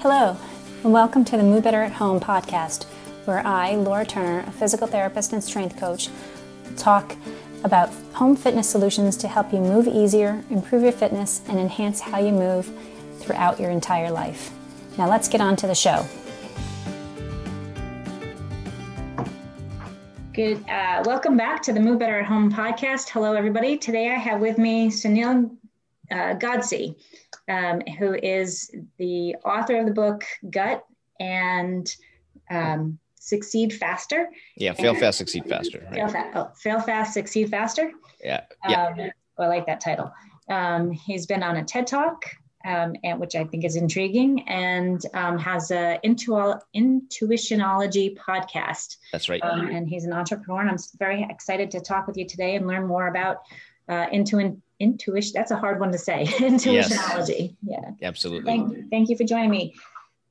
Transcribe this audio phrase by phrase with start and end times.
[0.00, 0.36] Hello,
[0.84, 2.84] and welcome to the Move Better at Home podcast,
[3.24, 6.08] where I, Laura Turner, a physical therapist and strength coach,
[6.76, 7.16] talk
[7.64, 12.20] about home fitness solutions to help you move easier, improve your fitness, and enhance how
[12.20, 12.70] you move
[13.18, 14.52] throughout your entire life.
[14.96, 16.06] Now, let's get on to the show.
[20.32, 20.64] Good.
[20.68, 23.08] Uh, welcome back to the Move Better at Home podcast.
[23.08, 23.76] Hello, everybody.
[23.76, 25.56] Today I have with me Sunil
[26.12, 26.94] uh, Godse
[27.48, 30.84] um, who is the author of the book Gut
[31.18, 31.94] and
[32.50, 34.28] um, Succeed Faster.
[34.56, 35.86] Yeah, fail and, fast, succeed faster.
[35.86, 35.94] Right?
[35.94, 37.92] Fail, fa- oh, fail fast, succeed faster.
[38.22, 38.86] Yeah, yeah.
[38.86, 40.12] Um, I like that title.
[40.48, 42.24] Um, he's been on a TED Talk,
[42.64, 48.96] um, and, which I think is intriguing, and um, has a intu- intuitionology podcast.
[49.12, 49.42] That's right.
[49.42, 52.66] Um, and he's an entrepreneur, and I'm very excited to talk with you today and
[52.66, 53.38] learn more about
[53.88, 55.32] uh, intu- intuition.
[55.34, 56.24] That's a hard one to say.
[56.26, 57.56] Intuitionology.
[57.62, 57.80] Yes.
[57.82, 57.90] Yeah.
[58.08, 58.50] Absolutely.
[58.50, 59.74] Thank, thank you for joining me.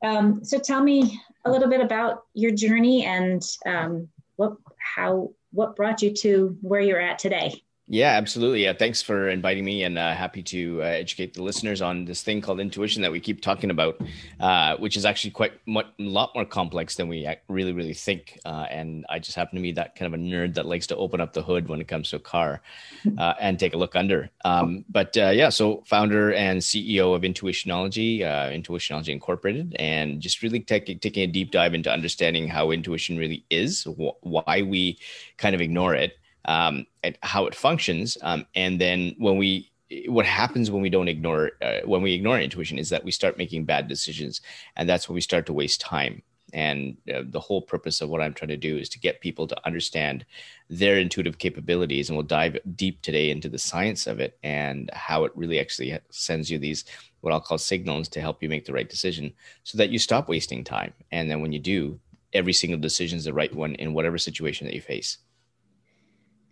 [0.04, 5.76] Um, so tell me a little bit about your journey and um, what, how, what
[5.76, 7.64] brought you to where you're at today.
[7.90, 8.66] Yeah, absolutely.
[8.66, 12.22] Yeah, thanks for inviting me, and uh, happy to uh, educate the listeners on this
[12.22, 14.02] thing called intuition that we keep talking about,
[14.42, 18.42] uh, which is actually quite a lot more complex than we really, really think.
[18.44, 20.98] Uh, and I just happen to be that kind of a nerd that likes to
[20.98, 22.62] open up the hood when it comes to a car
[23.18, 24.30] uh, and take a look under.
[24.44, 30.60] Um, but uh, yeah, so founder and CEO of Intuitionology, Intuitionology Incorporated, and just really
[30.60, 35.00] take, taking a deep dive into understanding how intuition really is, wh- why we
[35.38, 38.18] kind of ignore it um, and how it functions.
[38.22, 39.72] Um, and then when we
[40.08, 43.38] what happens when we don't ignore uh, when we ignore intuition is that we start
[43.38, 44.42] making bad decisions.
[44.76, 46.24] And that's when we start to waste time.
[46.54, 49.48] And uh, the whole purpose of what i'm trying to do is to get people
[49.48, 50.26] to understand
[50.70, 52.10] their intuitive capabilities.
[52.10, 55.98] And we'll dive deep today into the science of it and how it really actually
[56.10, 56.86] sends you these
[57.22, 60.28] what i'll call signals to help you make the right decision so that you stop
[60.28, 60.94] wasting time.
[61.12, 62.00] And then when you do
[62.34, 65.18] every single decision is the right one in whatever situation that you face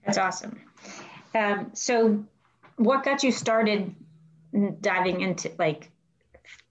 [0.05, 0.61] that's awesome.
[1.33, 2.23] Um, so,
[2.77, 3.95] what got you started
[4.81, 5.91] diving into like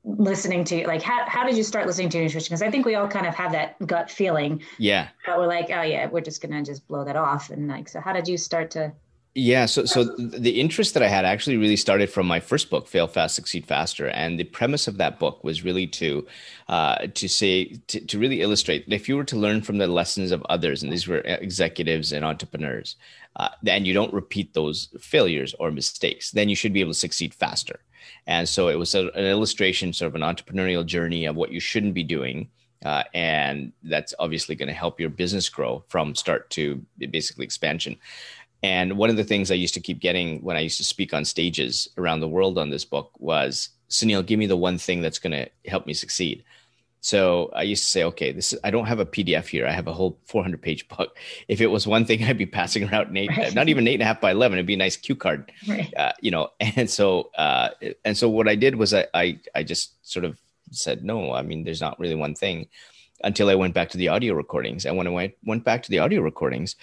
[0.04, 2.46] listening to like how, how did you start listening to intuition?
[2.46, 4.62] Because i think we all kind of have that gut feeling.
[4.78, 5.08] Yeah.
[5.26, 7.50] But we're like oh yeah we're just gonna just blow that off.
[7.50, 8.92] And like so how did you start to
[9.36, 12.86] yeah, so so the interest that I had actually really started from my first book,
[12.86, 16.24] Fail Fast, Succeed Faster, and the premise of that book was really to
[16.68, 19.88] uh, to say to, to really illustrate that if you were to learn from the
[19.88, 22.94] lessons of others, and these were executives and entrepreneurs,
[23.34, 26.98] uh, and you don't repeat those failures or mistakes, then you should be able to
[26.98, 27.80] succeed faster.
[28.28, 31.58] And so it was a, an illustration, sort of an entrepreneurial journey of what you
[31.58, 32.48] shouldn't be doing.
[32.84, 37.96] Uh, and that's obviously going to help your business grow from start to basically expansion.
[38.64, 41.12] And one of the things I used to keep getting when I used to speak
[41.12, 45.02] on stages around the world on this book was, Sunil, give me the one thing
[45.02, 46.42] that's going to help me succeed.
[47.02, 49.66] So I used to say, okay, this is, I don't have a PDF here.
[49.66, 51.18] I have a whole 400 page book.
[51.46, 53.54] If it was one thing, I'd be passing around an eight, right.
[53.54, 54.56] not even eight and a half by 11.
[54.56, 55.92] It'd be a nice cue card, right.
[55.94, 56.48] uh, you know?
[56.60, 57.68] And so, uh,
[58.02, 61.42] and so what I did was I, I, I just sort of said, no, I
[61.42, 62.68] mean, there's not really one thing
[63.22, 64.86] until I went back to the audio recordings.
[64.86, 66.76] And when I went, went back to the audio recordings,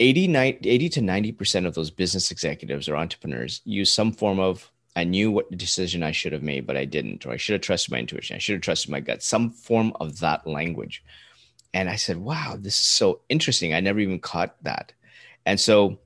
[0.00, 5.04] 80, 80 to 90% of those business executives or entrepreneurs use some form of I
[5.04, 7.90] knew what decision I should have made, but I didn't, or I should have trusted
[7.90, 8.36] my intuition.
[8.36, 11.02] I should have trusted my gut, some form of that language.
[11.72, 13.74] And I said, wow, this is so interesting.
[13.74, 14.92] I never even caught that.
[15.46, 15.98] And so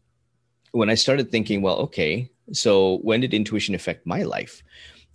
[0.72, 4.62] when I started thinking, well, okay, so when did intuition affect my life?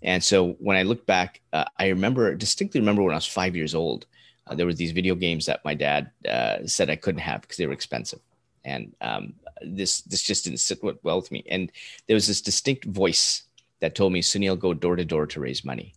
[0.03, 3.55] And so when I look back, uh, I remember distinctly remember when I was five
[3.55, 4.05] years old,
[4.45, 7.57] uh, there were these video games that my dad uh, said I couldn't have because
[7.57, 8.19] they were expensive
[8.65, 11.43] and um, this this just didn't sit well with me.
[11.49, 11.71] And
[12.07, 13.43] there was this distinct voice
[13.79, 15.93] that told me, "Sunil, go door to door to raise money."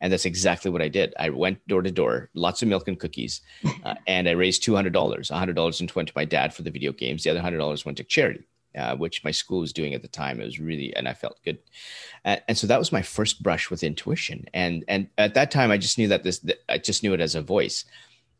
[0.00, 1.12] And that's exactly what I did.
[1.18, 3.40] I went door to door, lots of milk and cookies,
[3.84, 5.28] uh, and I raised two hundred dollars.
[5.28, 7.24] hundred dollars went to my dad for the video games.
[7.24, 8.44] The other hundred dollars went to charity,
[8.76, 10.40] uh, which my school was doing at the time.
[10.40, 11.58] It was really, and I felt good.
[12.24, 14.46] Uh, and so that was my first brush with intuition.
[14.54, 16.38] And and at that time, I just knew that this.
[16.40, 17.84] That I just knew it as a voice.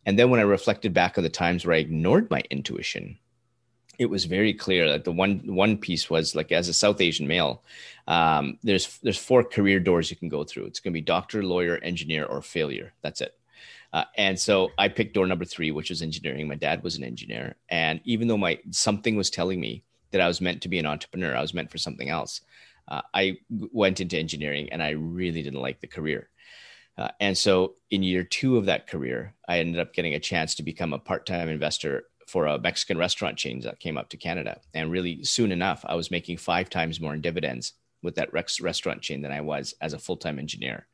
[0.07, 3.19] And then when I reflected back on the times where I ignored my intuition,
[3.99, 7.27] it was very clear that the one one piece was like as a South Asian
[7.27, 7.63] male,
[8.07, 10.67] um, there's there's four career doors you can go through.
[10.67, 12.93] It's going to be doctor, lawyer, engineer, or failure.
[13.03, 13.35] That's it.
[13.93, 16.47] Uh, and so I picked door number three, which was engineering.
[16.47, 20.29] My dad was an engineer, and even though my something was telling me that I
[20.29, 22.41] was meant to be an entrepreneur, I was meant for something else.
[22.87, 26.29] Uh, I went into engineering, and I really didn't like the career.
[26.97, 30.55] Uh, and so in year two of that career, I ended up getting a chance
[30.57, 34.61] to become a part-time investor for a Mexican restaurant chain that came up to Canada.
[34.75, 37.73] And really soon enough, I was making five times more in dividends
[38.03, 40.87] with that Rex restaurant chain than I was as a full time engineer.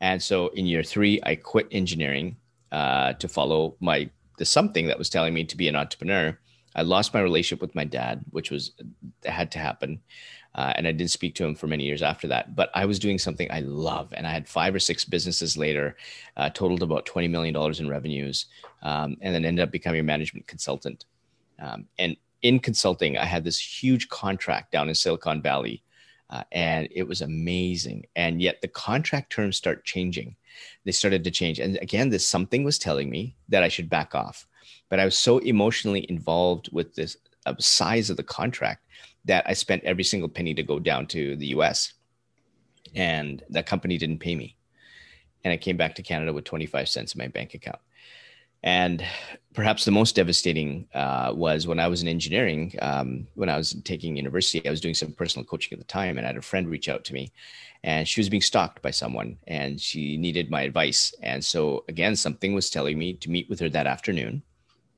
[0.00, 2.36] And so in year three, I quit engineering
[2.72, 6.38] uh, to follow my the something that was telling me to be an entrepreneur.
[6.74, 8.72] I lost my relationship with my dad, which was
[9.24, 10.00] had to happen.
[10.54, 12.56] Uh, and I didn't speak to him for many years after that.
[12.56, 15.96] But I was doing something I love, and I had five or six businesses later,
[16.36, 18.46] uh, totaled about twenty million dollars in revenues,
[18.82, 21.04] um, and then ended up becoming a management consultant.
[21.60, 25.82] Um, and in consulting, I had this huge contract down in Silicon Valley,
[26.30, 28.06] uh, and it was amazing.
[28.16, 30.36] And yet, the contract terms start changing.
[30.84, 34.16] They started to change, and again, this something was telling me that I should back
[34.16, 34.48] off.
[34.88, 38.84] But I was so emotionally involved with this uh, size of the contract
[39.24, 41.92] that I spent every single penny to go down to the US.
[42.94, 44.56] And that company didn't pay me.
[45.44, 47.78] And I came back to Canada with 25 cents in my bank account.
[48.62, 49.02] And
[49.54, 53.74] perhaps the most devastating uh, was when I was in engineering, um, when I was
[53.84, 56.42] taking university, I was doing some personal coaching at the time, and I had a
[56.42, 57.32] friend reach out to me,
[57.82, 61.14] and she was being stalked by someone, and she needed my advice.
[61.22, 64.42] And so, again, something was telling me to meet with her that afternoon.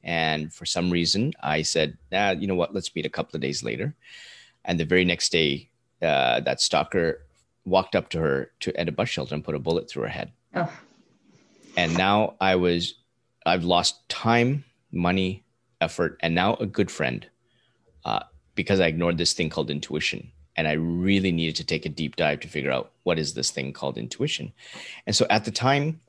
[0.04, 3.62] And for some reason, I said, you know what, let's meet a couple of days
[3.62, 3.94] later.
[4.64, 5.70] And the very next day,
[6.00, 7.24] uh, that stalker
[7.64, 10.08] walked up to her to, at a bus shelter and put a bullet through her
[10.08, 10.32] head.
[10.54, 10.72] Oh.
[11.76, 12.94] And now I was,
[13.46, 15.44] I've lost time, money,
[15.80, 17.26] effort, and now a good friend
[18.04, 18.24] uh,
[18.54, 20.32] because I ignored this thing called intuition.
[20.54, 23.50] And I really needed to take a deep dive to figure out what is this
[23.50, 24.52] thing called intuition.
[25.06, 26.00] And so at the time,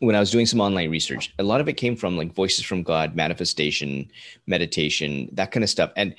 [0.00, 2.64] when I was doing some online research, a lot of it came from like voices
[2.64, 4.10] from God, manifestation,
[4.46, 5.92] meditation, that kind of stuff.
[5.96, 6.14] And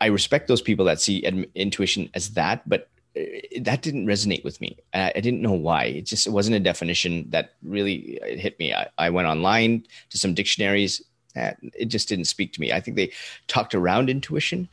[0.00, 1.18] I respect those people that see
[1.54, 3.22] intuition as that, but uh,
[3.60, 4.76] that didn't resonate with me.
[4.92, 5.84] I, didn't know why.
[5.84, 8.74] It just it wasn't a definition that really uh, hit me.
[8.74, 11.02] I, I went online to some dictionaries.
[11.34, 12.72] It just didn't speak to me.
[12.72, 13.12] I think they
[13.46, 14.68] talked around intuition,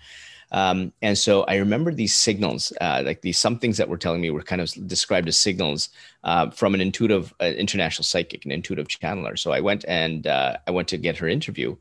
[0.52, 4.22] um, and so I remember these signals, uh, like these some things that were telling
[4.22, 5.90] me were kind of described as signals
[6.24, 9.38] uh, from an intuitive uh, international psychic, an intuitive channeler.
[9.38, 11.76] So I went and uh, I went to get her interview.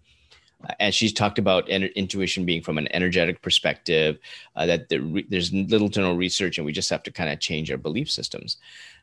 [0.65, 4.19] Uh, and she's talked about en- intuition being from an energetic perspective,
[4.57, 7.31] uh, that there re- there's little to no research, and we just have to kind
[7.31, 8.57] of change our belief systems.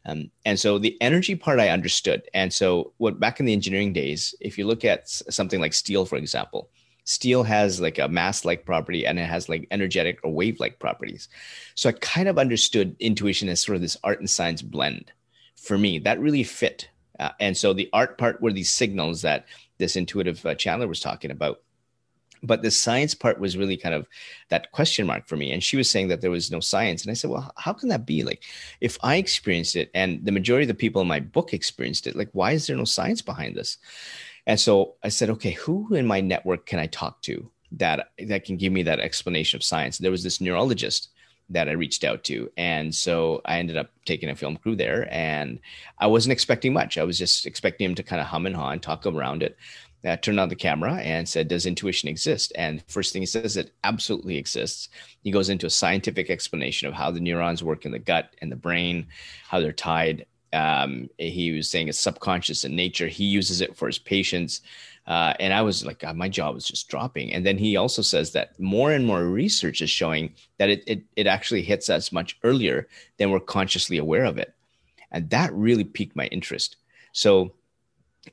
[0.06, 2.24] Um, and so the energy part I understood.
[2.34, 6.06] And so, what back in the engineering days, if you look at something like steel,
[6.08, 6.70] for example,
[7.04, 10.80] steel has like a mass like property and it has like energetic or wave like
[10.80, 11.30] properties.
[11.76, 15.12] So I kind of understood intuition as sort of this art and science blend.
[15.56, 16.90] For me, that really fit.
[17.20, 19.46] Uh, and so the art part were these signals that
[19.78, 21.62] this intuitive uh, channeler was talking about.
[22.44, 24.08] But the science part was really kind of
[24.50, 25.52] that question mark for me.
[25.52, 27.04] And she was saying that there was no science.
[27.04, 28.24] And I said, well, how can that be?
[28.24, 28.44] Like,
[28.80, 32.16] if I experienced it and the majority of the people in my book experienced it,
[32.16, 33.78] like, why is there no science behind this?
[34.48, 38.44] And so I said, okay, who in my network can I talk to that that
[38.44, 39.98] can give me that explanation of science?
[39.98, 41.10] There was this neurologist
[41.52, 42.50] that I reached out to.
[42.58, 45.60] And so I ended up taking a film crew there and
[46.00, 46.98] I wasn't expecting much.
[46.98, 49.58] I was just expecting him to kind of hum and haw and talk around it.
[50.04, 52.52] I turned on the camera and said, Does intuition exist?
[52.56, 54.90] And first thing he says, it absolutely exists.
[55.24, 58.52] He goes into a scientific explanation of how the neurons work in the gut and
[58.52, 59.08] the brain,
[59.48, 63.08] how they're tied, um, he was saying it's subconscious in nature.
[63.08, 64.62] He uses it for his patients.
[65.08, 67.34] Uh, and I was like, God, my jaw was just dropping.
[67.34, 71.04] And then he also says that more and more research is showing that it, it,
[71.16, 72.88] it actually hits us much earlier
[73.18, 74.54] than we're consciously aware of it.
[75.12, 76.78] And that really piqued my interest.
[77.14, 77.54] So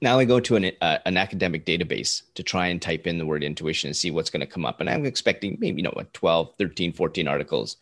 [0.02, 3.26] now I go to an, uh, an academic database to try and type in the
[3.26, 4.80] word intuition and see what's going to come up.
[4.80, 7.78] And I'm expecting maybe, you know, what, 12, 13, 14 articles,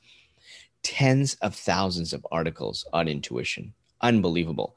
[0.82, 4.76] tens of thousands of articles on intuition unbelievable.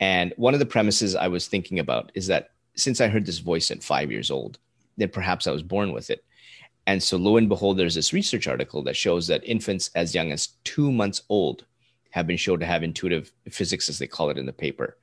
[0.00, 3.38] And one of the premises I was thinking about is that since I heard this
[3.38, 4.58] voice at five years old,
[4.96, 6.24] then perhaps I was born with it.
[6.86, 10.32] And so, lo and behold, there's this research article that shows that infants as young
[10.32, 11.66] as two months old
[12.10, 14.96] have been shown to have intuitive physics, as they call it in the paper.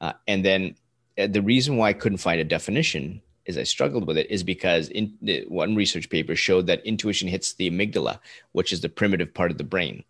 [0.00, 0.76] Uh, and then
[1.18, 4.42] uh, the reason why I couldn't find a definition is I struggled with it is
[4.42, 5.16] because in
[5.48, 8.18] one research paper showed that intuition hits the amygdala,
[8.52, 10.04] which is the primitive part of the brain.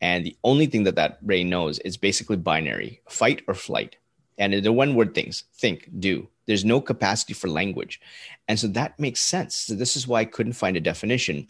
[0.00, 3.96] And the only thing that that brain knows is basically binary fight or flight.
[4.38, 6.28] And the one word things think, do.
[6.46, 8.00] There's no capacity for language.
[8.48, 9.54] And so that makes sense.
[9.54, 11.46] So this is why I couldn't find a definition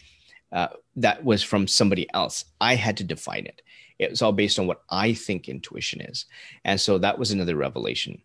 [0.53, 2.45] uh, that was from somebody else.
[2.61, 3.63] I had to define it.
[4.01, 6.25] It was all based on what I think intuition is.
[6.65, 8.21] And so that was another revelation.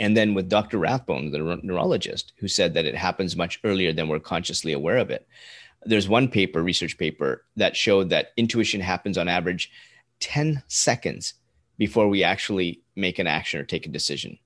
[0.00, 0.78] And then with Dr.
[0.78, 5.10] Rathbone, the neurologist, who said that it happens much earlier than we're consciously aware of
[5.10, 5.26] it
[5.84, 9.70] there's one paper, research paper, that showed that intuition happens on average
[10.20, 11.34] 10 seconds
[11.78, 14.38] before we actually make an action or take a decision.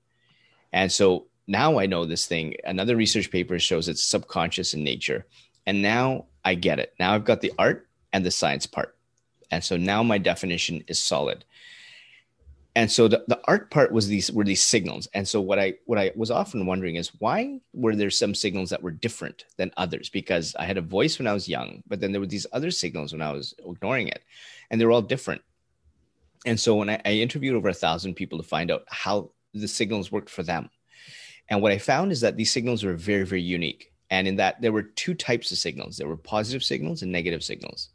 [0.72, 2.54] And so now I know this thing.
[2.64, 5.26] Another research paper shows it's subconscious in nature.
[5.66, 6.94] And now I get it.
[6.98, 8.96] Now I've got the art and the science part.
[9.50, 11.44] And so now my definition is solid.
[12.74, 15.06] And so the, the art part was these were these signals.
[15.12, 18.70] And so what i what i was often wondering is why were there some signals
[18.70, 20.08] that were different than others?
[20.08, 22.70] Because i had a voice when i was young but then there were these other
[22.70, 24.24] signals when i was ignoring it
[24.70, 25.42] and they were all different.
[26.46, 29.68] And so when i, I interviewed over a thousand people to find out how the
[29.68, 30.70] signals worked for them.
[31.50, 33.92] And what i found is that these signals were very very unique.
[34.08, 35.96] And in that there were two types of signals.
[35.96, 37.90] There were positive signals and negative signals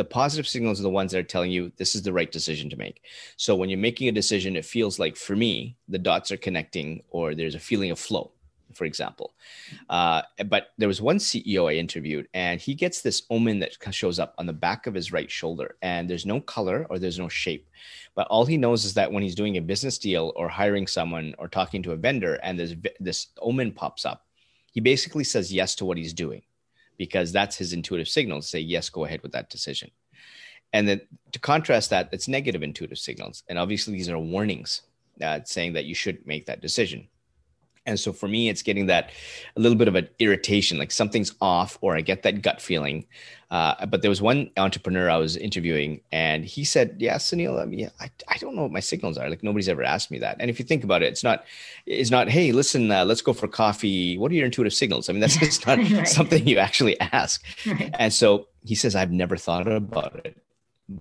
[0.00, 2.70] the positive signals are the ones that are telling you this is the right decision
[2.70, 3.02] to make.
[3.36, 7.02] So when you're making a decision, it feels like for me, the dots are connecting
[7.10, 8.32] or there's a feeling of flow,
[8.72, 9.34] for example.
[9.90, 14.18] Uh, but there was one CEO I interviewed, and he gets this omen that shows
[14.18, 17.28] up on the back of his right shoulder, and there's no color or there's no
[17.28, 17.68] shape.
[18.14, 21.34] But all he knows is that when he's doing a business deal or hiring someone
[21.36, 24.24] or talking to a vendor, and this this omen pops up,
[24.72, 26.40] he basically says yes to what he's doing
[27.00, 29.90] because that's his intuitive signal to say, yes, go ahead with that decision.
[30.74, 31.00] And then
[31.32, 33.42] to contrast that, it's negative intuitive signals.
[33.48, 34.82] And obviously, these are warnings
[35.22, 37.08] uh, saying that you should make that decision.
[37.86, 39.10] And so for me, it's getting that
[39.56, 43.06] a little bit of an irritation, like something's off, or I get that gut feeling.
[43.50, 47.64] Uh, but there was one entrepreneur I was interviewing, and he said, "Yeah, Sunil, I
[47.64, 49.28] mean, I, I don't know what my signals are.
[49.28, 50.36] Like nobody's ever asked me that.
[50.38, 51.44] And if you think about it, it's not,
[51.86, 54.16] it's not, hey, listen, uh, let's go for coffee.
[54.18, 55.08] What are your intuitive signals?
[55.08, 56.06] I mean, that's just not right.
[56.06, 57.42] something you actually ask.
[57.66, 57.92] Right.
[57.98, 60.36] And so he says, I've never thought about it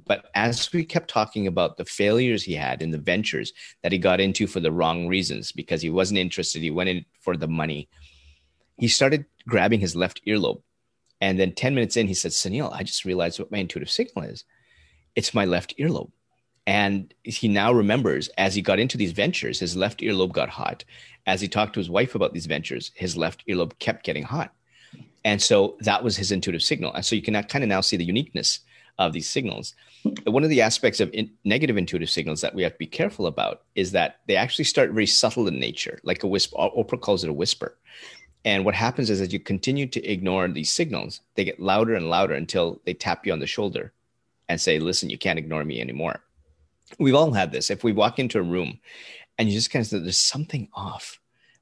[0.05, 3.97] but as we kept talking about the failures he had in the ventures that he
[3.97, 7.47] got into for the wrong reasons because he wasn't interested, he went in for the
[7.47, 7.89] money.
[8.77, 10.61] He started grabbing his left earlobe.
[11.21, 14.25] And then 10 minutes in, he said, Sunil, I just realized what my intuitive signal
[14.25, 14.45] is.
[15.15, 16.11] It's my left earlobe.
[16.67, 20.85] And he now remembers as he got into these ventures, his left earlobe got hot.
[21.25, 24.53] As he talked to his wife about these ventures, his left earlobe kept getting hot.
[25.25, 26.93] And so that was his intuitive signal.
[26.93, 28.59] And so you can kind of now see the uniqueness
[28.99, 29.73] of these signals.
[30.25, 33.25] One of the aspects of in, negative intuitive signals that we have to be careful
[33.25, 36.55] about is that they actually start very subtle in nature, like a whisper.
[36.59, 37.77] Uh, Oprah calls it a whisper.
[38.45, 42.09] And what happens is that you continue to ignore these signals, they get louder and
[42.09, 43.93] louder until they tap you on the shoulder
[44.47, 46.21] and say, listen, you can't ignore me anymore.
[46.97, 47.69] We've all had this.
[47.69, 48.79] If we walk into a room
[49.37, 51.18] and you just kind of say, there's something off,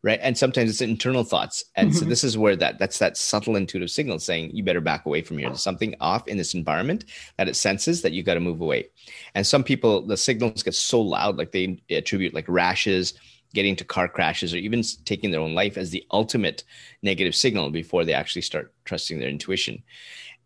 [0.08, 0.20] right?
[0.24, 1.66] And sometimes it's internal thoughts.
[1.76, 2.00] And mm-hmm.
[2.00, 5.22] so this is where that that's that subtle intuitive signal saying you better back away
[5.22, 5.50] from here.
[5.50, 7.04] There's something off in this environment
[7.38, 8.88] that it senses that you got to move away.
[9.36, 13.16] And some people the signals get so loud like they attribute like rashes
[13.54, 16.64] getting to car crashes or even taking their own life as the ultimate
[17.02, 19.84] negative signal before they actually start trusting their intuition.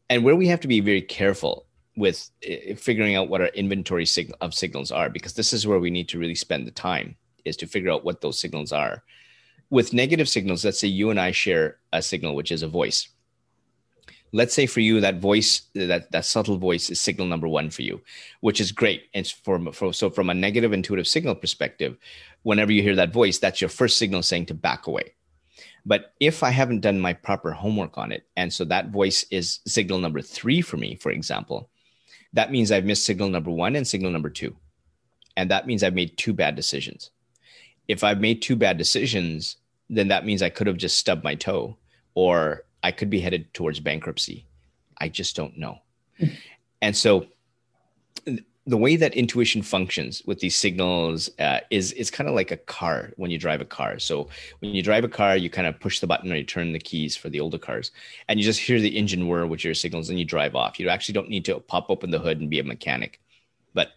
[0.09, 4.07] And where we have to be very careful with eh, figuring out what our inventory
[4.41, 7.15] of signals are because this is where we need to really spend the time
[7.45, 9.03] is to figure out what those signals are
[9.71, 13.07] with negative signals, let's say you and I share a signal, which is a voice.
[14.33, 17.81] Let's say for you that voice, that that subtle voice, is signal number one for
[17.81, 18.01] you,
[18.41, 19.05] which is great.
[19.13, 21.97] And so from a negative intuitive signal perspective,
[22.43, 25.13] whenever you hear that voice, that's your first signal saying to back away.
[25.85, 29.59] But if I haven't done my proper homework on it, and so that voice is
[29.65, 31.69] signal number three for me, for example,
[32.33, 34.55] that means I've missed signal number one and signal number two.
[35.35, 37.09] And that means I've made two bad decisions.
[37.87, 39.57] If I've made two bad decisions,
[39.91, 41.77] then that means I could have just stubbed my toe
[42.15, 44.45] or I could be headed towards bankruptcy.
[44.97, 45.79] I just don't know.
[46.81, 47.27] and so
[48.67, 52.57] the way that intuition functions with these signals uh, is it's kind of like a
[52.57, 53.97] car when you drive a car.
[53.99, 54.29] So
[54.59, 56.79] when you drive a car, you kind of push the button or you turn the
[56.79, 57.91] keys for the older cars,
[58.29, 60.79] and you just hear the engine whir, which are your signals, and you drive off.
[60.79, 63.19] You actually don't need to pop open the hood and be a mechanic.
[63.73, 63.91] But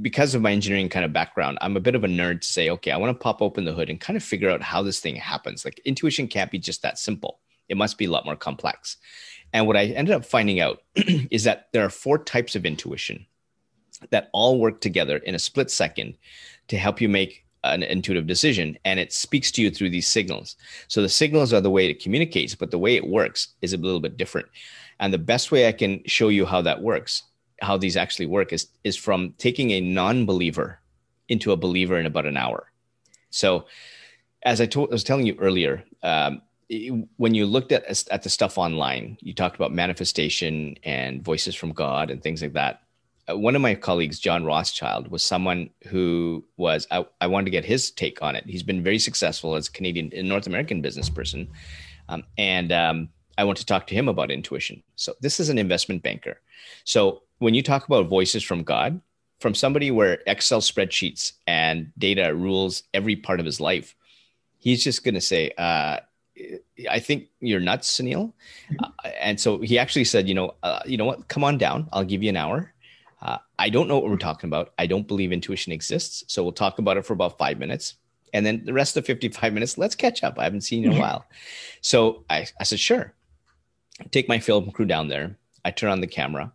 [0.00, 2.70] because of my engineering kind of background, I'm a bit of a nerd to say,
[2.70, 5.00] okay, I want to pop open the hood and kind of figure out how this
[5.00, 5.64] thing happens.
[5.64, 7.40] Like intuition can't be just that simple.
[7.68, 8.96] It must be a lot more complex.
[9.52, 13.26] And what I ended up finding out is that there are four types of intuition
[14.10, 16.16] that all work together in a split second
[16.68, 18.78] to help you make an intuitive decision.
[18.84, 20.56] And it speaks to you through these signals.
[20.88, 23.78] So the signals are the way it communicates, but the way it works is a
[23.78, 24.48] little bit different.
[25.00, 27.22] And the best way I can show you how that works
[27.60, 30.80] how these actually work is is from taking a non-believer
[31.28, 32.70] into a believer in about an hour.
[33.30, 33.66] So,
[34.42, 36.42] as I, I was telling you earlier, um,
[37.16, 41.72] when you looked at at the stuff online, you talked about manifestation and voices from
[41.72, 42.82] God and things like that.
[43.28, 47.50] Uh, one of my colleagues, John Rothschild, was someone who was I, I, wanted to
[47.50, 48.44] get his take on it.
[48.46, 51.48] He's been very successful as a Canadian, and North American business person,
[52.08, 53.08] um, and um,
[53.38, 54.82] I want to talk to him about intuition.
[54.96, 56.40] So this is an investment banker.
[56.84, 59.02] So when you talk about voices from God,
[59.38, 63.94] from somebody where Excel spreadsheets and data rules every part of his life,
[64.56, 65.98] he's just going to say, uh,
[66.90, 68.32] I think you're nuts, Sunil.
[68.82, 68.88] Uh,
[69.20, 71.28] and so he actually said, you know, uh, you know what?
[71.28, 71.86] Come on down.
[71.92, 72.72] I'll give you an hour.
[73.20, 74.72] Uh, I don't know what we're talking about.
[74.78, 76.24] I don't believe intuition exists.
[76.28, 77.96] So we'll talk about it for about five minutes.
[78.32, 80.38] And then the rest of 55 minutes, let's catch up.
[80.38, 81.26] I haven't seen you in a while.
[81.82, 83.12] So I, I said, sure.
[84.12, 85.36] take my film crew down there.
[85.62, 86.50] I turn on the camera.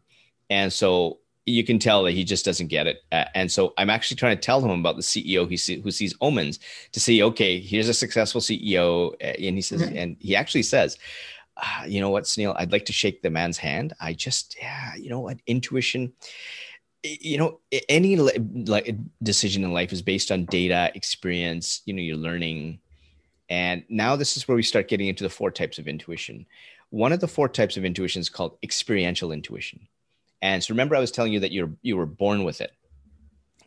[0.50, 3.04] And so you can tell that he just doesn't get it.
[3.12, 6.14] And so I'm actually trying to tell him about the CEO who, see, who sees
[6.22, 6.60] omens
[6.92, 9.14] to see, okay, here's a successful CEO.
[9.22, 9.98] And he says, mm-hmm.
[9.98, 10.98] and he actually says,
[11.58, 13.94] uh, you know what, Sunil, I'd like to shake the man's hand.
[14.00, 16.14] I just, yeah, you know what, intuition,
[17.04, 22.18] you know, any like decision in life is based on data, experience, you know, you're
[22.18, 22.80] learning.
[23.50, 26.46] And now this is where we start getting into the four types of intuition.
[26.92, 29.88] One of the four types of intuition is called experiential intuition.
[30.42, 32.72] And so remember, I was telling you that you're you were born with it.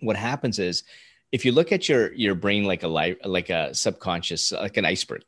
[0.01, 0.85] What happens is
[1.31, 4.85] if you look at your your brain like a life like a subconscious, like an
[4.85, 5.25] iceberg,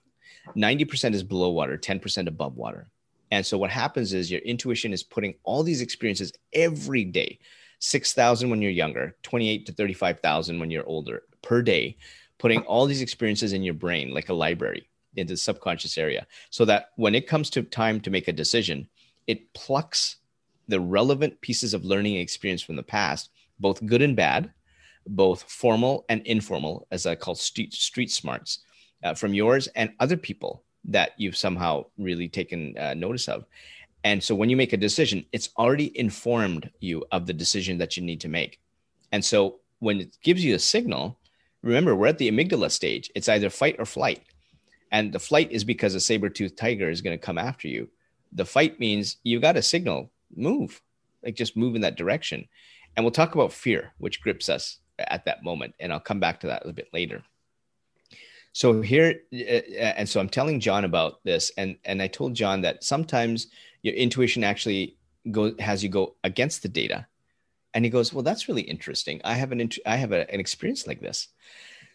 [0.56, 2.88] 90% is below water, 10% above water.
[3.30, 7.38] And so what happens is your intuition is putting all these experiences every day,
[7.80, 11.96] 6,000 when you're younger, 28 to 35,000 when you're older per day,
[12.38, 16.64] putting all these experiences in your brain like a library into the subconscious area so
[16.64, 18.88] that when it comes to time to make a decision,
[19.26, 20.16] it plucks
[20.68, 24.50] the relevant pieces of learning experience from the past, both good and bad,
[25.06, 28.60] both formal and informal, as I call street, street smarts,
[29.02, 33.44] uh, from yours and other people that you've somehow really taken uh, notice of.
[34.04, 37.96] And so when you make a decision, it's already informed you of the decision that
[37.96, 38.60] you need to make.
[39.12, 41.18] And so when it gives you a signal,
[41.62, 43.10] remember, we're at the amygdala stage.
[43.14, 44.22] It's either fight or flight.
[44.92, 47.88] And the flight is because a saber-toothed tiger is going to come after you.
[48.32, 50.80] The fight means you got a signal move,
[51.22, 52.48] like just move in that direction.
[52.96, 55.74] And we'll talk about fear, which grips us at that moment.
[55.80, 57.22] And I'll come back to that a little bit later.
[58.54, 62.34] So here, uh, uh, and so I'm telling John about this, and and I told
[62.34, 63.48] John that sometimes
[63.82, 64.96] your intuition actually
[65.32, 67.08] go has you go against the data,
[67.74, 69.20] and he goes, "Well, that's really interesting.
[69.24, 71.28] I have an int- I have a, an experience like this."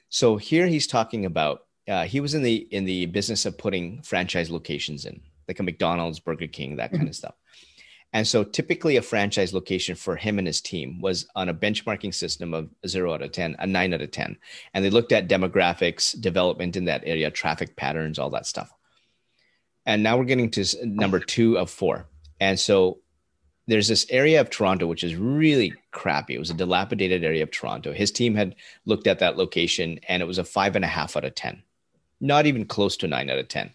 [0.09, 4.01] So here he's talking about uh, he was in the in the business of putting
[4.01, 7.09] franchise locations in, like a McDonald's, Burger King, that kind mm-hmm.
[7.09, 7.35] of stuff.
[8.11, 12.13] And so typically a franchise location for him and his team was on a benchmarking
[12.13, 14.37] system of zero out of 10, a nine out of 10.
[14.73, 18.73] And they looked at demographics, development in that area, traffic patterns, all that stuff.
[19.85, 22.07] And now we're getting to number two of four.
[22.39, 22.99] And so
[23.67, 26.33] there's this area of Toronto, which is really crappy.
[26.33, 27.93] It was a dilapidated area of Toronto.
[27.93, 31.15] His team had looked at that location and it was a five and a half
[31.15, 31.61] out of 10,
[32.19, 33.71] not even close to nine out of 10.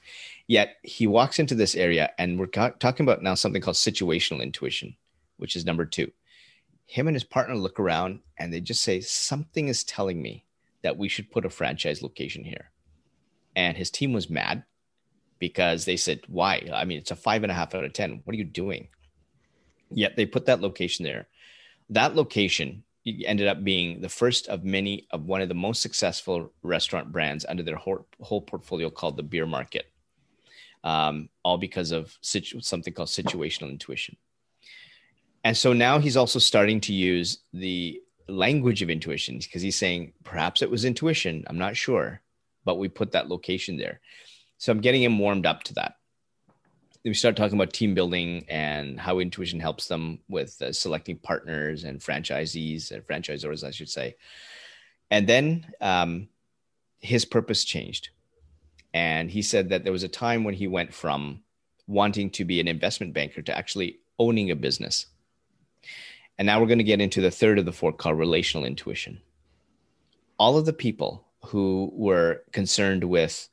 [0.46, 4.96] Yet he walks into this area, and we're talking about now something called situational intuition,
[5.38, 6.10] which is number two.
[6.86, 10.44] Him and his partner look around and they just say, Something is telling me
[10.82, 12.70] that we should put a franchise location here.
[13.56, 14.64] And his team was mad
[15.38, 16.68] because they said, Why?
[16.72, 18.20] I mean, it's a five and a half out of 10.
[18.24, 18.88] What are you doing?
[19.90, 21.28] Yet they put that location there.
[21.88, 26.52] That location ended up being the first of many of one of the most successful
[26.62, 29.76] restaurant brands under their whole, whole portfolio called the Bier Markt
[30.84, 34.16] um, all because of situ- something called situational intuition.
[35.42, 40.12] And so now he's also starting to use the language of intuition because he's saying
[40.22, 41.44] perhaps it was intuition.
[41.46, 42.20] I'm not sure,
[42.64, 44.00] but we put that location there.
[44.58, 45.96] So I'm getting him warmed up to that.
[47.02, 51.18] Then we start talking about team building and how intuition helps them with uh, selecting
[51.18, 54.16] partners and franchisees and franchisors, I should say.
[55.10, 56.28] And then um,
[57.00, 58.08] his purpose changed.
[58.94, 61.42] And he said that there was a time when he went from
[61.88, 65.06] wanting to be an investment banker to actually owning a business.
[66.38, 69.20] And now we're going to get into the third of the four called relational intuition.
[70.38, 73.48] All of the people who were concerned with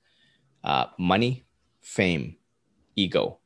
[0.63, 1.43] uh, money,
[1.81, 2.37] fame,
[2.95, 3.39] ego,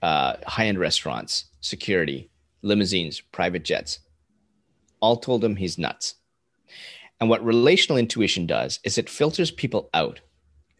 [0.00, 2.30] uh, high end restaurants, security,
[2.62, 3.98] limousines, private jets,
[5.00, 6.14] all told him he's nuts.
[7.20, 10.20] And what relational intuition does is it filters people out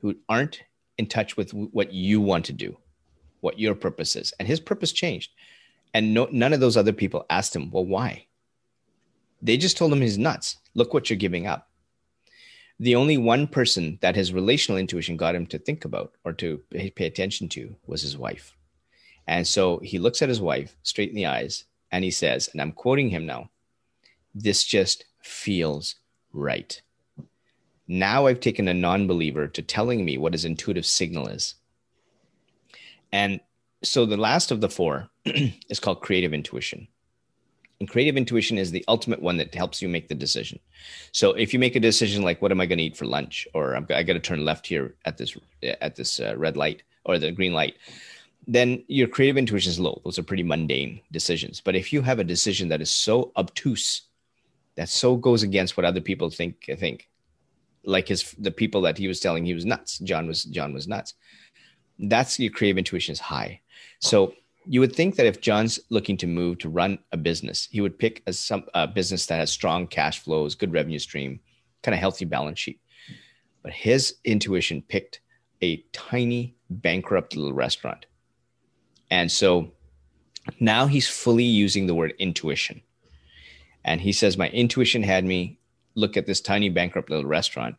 [0.05, 0.63] who aren't
[0.99, 2.77] in touch with what you want to do,
[3.41, 4.35] what your purpose is.
[4.39, 5.31] And his purpose changed.
[5.95, 8.27] And no, none of those other people asked him, well, why?
[9.41, 10.59] They just told him he's nuts.
[10.75, 11.71] Look what you're giving up.
[12.79, 16.59] The only one person that his relational intuition got him to think about or to
[16.71, 18.55] pay attention to was his wife.
[19.27, 22.61] And so he looks at his wife straight in the eyes and he says, and
[22.61, 23.49] I'm quoting him now,
[24.35, 25.95] this just feels
[26.31, 26.83] right.
[27.87, 31.55] Now I've taken a non believer to telling me what his intuitive signal is.
[33.13, 33.41] And
[33.83, 36.89] so the last of the four is called creative intuition.
[37.81, 40.59] And creative intuition is the ultimate one that helps you make the decision.
[41.13, 43.47] So if you make a decision like, "What am I going to eat for lunch?"
[43.53, 47.19] or i'm got to turn left here at this at this uh, red light or
[47.19, 47.77] the green light,"
[48.47, 50.01] then your creative intuition is low.
[50.05, 51.61] Those are pretty mundane decisions.
[51.61, 54.03] But if you have a decision that is so obtuse,
[54.77, 57.09] that so goes against what other people think, think,
[57.85, 59.99] like his the people that he was telling he was nuts.
[59.99, 61.15] John was John was nuts.
[61.99, 63.61] That's your creative intuition is high.
[64.01, 64.35] So
[64.67, 67.99] you would think that if John's looking to move to run a business, he would
[67.99, 71.41] pick a, some, a business that has strong cash flows, good revenue stream,
[71.83, 72.81] kind of healthy balance sheet.
[73.63, 75.21] But his intuition picked
[75.63, 78.07] a tiny, bankrupt little restaurant.
[79.11, 79.73] And so
[80.61, 82.83] now he's fully using the word intuition.
[83.85, 85.59] And he says, My intuition had me
[85.95, 87.77] look at this tiny, bankrupt little restaurant.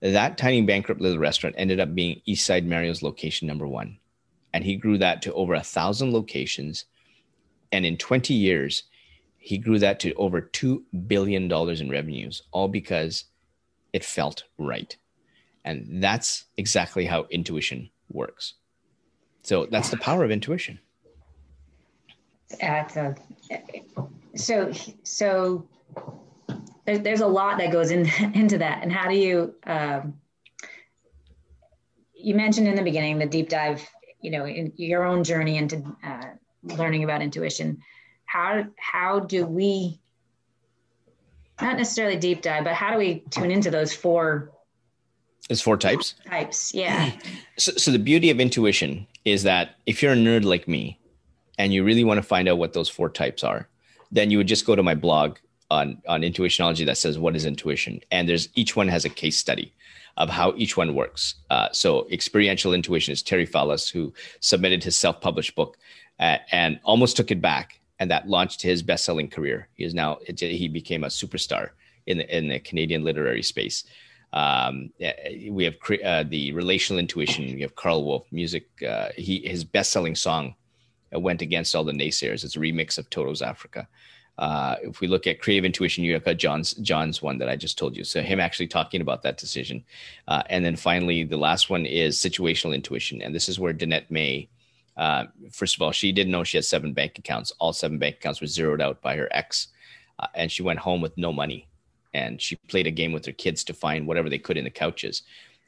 [0.00, 3.98] That tiny, bankrupt little restaurant ended up being East Side Mario's location number one
[4.52, 6.84] and he grew that to over a thousand locations.
[7.72, 8.84] And in 20 years,
[9.38, 13.24] he grew that to over $2 billion in revenues, all because
[13.92, 14.96] it felt right.
[15.64, 18.54] And that's exactly how intuition works.
[19.42, 20.78] So that's the power of intuition.
[22.60, 23.14] At, uh,
[24.34, 24.72] so,
[25.04, 25.66] so
[26.98, 28.82] there's a lot that goes in, into that.
[28.82, 30.14] And how do you, um,
[32.22, 33.88] you mentioned in the beginning the deep dive
[34.20, 36.26] you know in your own journey into uh,
[36.62, 37.78] learning about intuition.
[38.26, 39.98] How how do we
[41.60, 44.52] not necessarily deep dive but how do we tune into those four
[45.48, 46.14] it's four types?
[46.28, 47.12] Types yeah.
[47.58, 50.98] So, so the beauty of intuition is that if you're a nerd like me
[51.58, 53.68] and you really want to find out what those four types are
[54.10, 55.36] then you would just go to my blog
[55.70, 59.38] on on intuitionology that says what is intuition and there's each one has a case
[59.38, 59.72] study
[60.16, 61.36] of how each one works.
[61.48, 65.78] Uh, so, experiential intuition is Terry Fallis, who submitted his self published book
[66.18, 67.80] uh, and almost took it back.
[67.98, 69.68] And that launched his best selling career.
[69.74, 71.70] He is now, he became a superstar
[72.06, 73.84] in the, in the Canadian literary space.
[74.32, 74.90] Um,
[75.50, 77.44] we have uh, the relational intuition.
[77.44, 78.68] We have Karl Wolf music.
[78.86, 80.54] Uh, he his best selling song
[81.12, 82.44] went against all the naysayers.
[82.44, 83.88] It's a remix of Toto's Africa.
[84.40, 87.76] Uh, if we look at creative intuition, you got John's John's one that I just
[87.76, 88.04] told you.
[88.04, 89.84] So him actually talking about that decision,
[90.28, 94.10] uh, and then finally the last one is situational intuition, and this is where Danette
[94.10, 94.48] May.
[94.96, 97.52] Uh, first of all, she didn't know she had seven bank accounts.
[97.58, 99.68] All seven bank accounts were zeroed out by her ex,
[100.18, 101.68] uh, and she went home with no money.
[102.14, 104.70] And she played a game with her kids to find whatever they could in the
[104.70, 105.22] couches,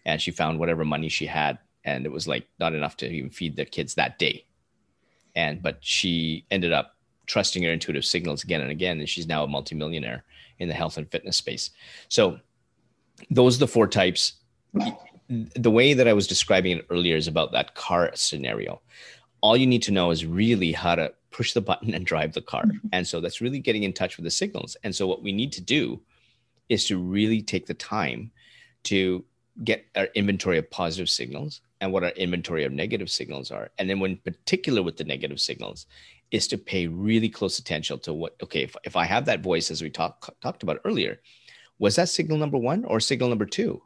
[0.07, 3.29] and she found whatever money she had, and it was like not enough to even
[3.29, 4.47] feed the kids that day.
[5.37, 8.99] And but she ended up trusting her intuitive signals again and again.
[8.99, 10.25] And she's now a multimillionaire
[10.59, 11.71] in the health and fitness space.
[12.09, 12.39] So
[13.31, 14.35] those are the four types.
[15.29, 18.81] The way that I was describing it earlier is about that car scenario.
[19.41, 22.43] All you need to know is really how to push the button and drive the
[22.43, 22.65] car.
[22.65, 22.89] Mm-hmm.
[22.93, 24.77] And so that's really getting in touch with the signals.
[24.85, 26.01] And so what we need to do
[26.69, 28.31] is to really take the time
[28.85, 29.25] to
[29.65, 33.71] get our inventory of positive signals and what our inventory of negative signals are.
[33.79, 35.87] And then when particular with the negative signals
[36.33, 39.71] is to pay really close attention to what okay if, if i have that voice
[39.71, 41.21] as we talked talked about earlier
[41.79, 43.83] was that signal number one or signal number two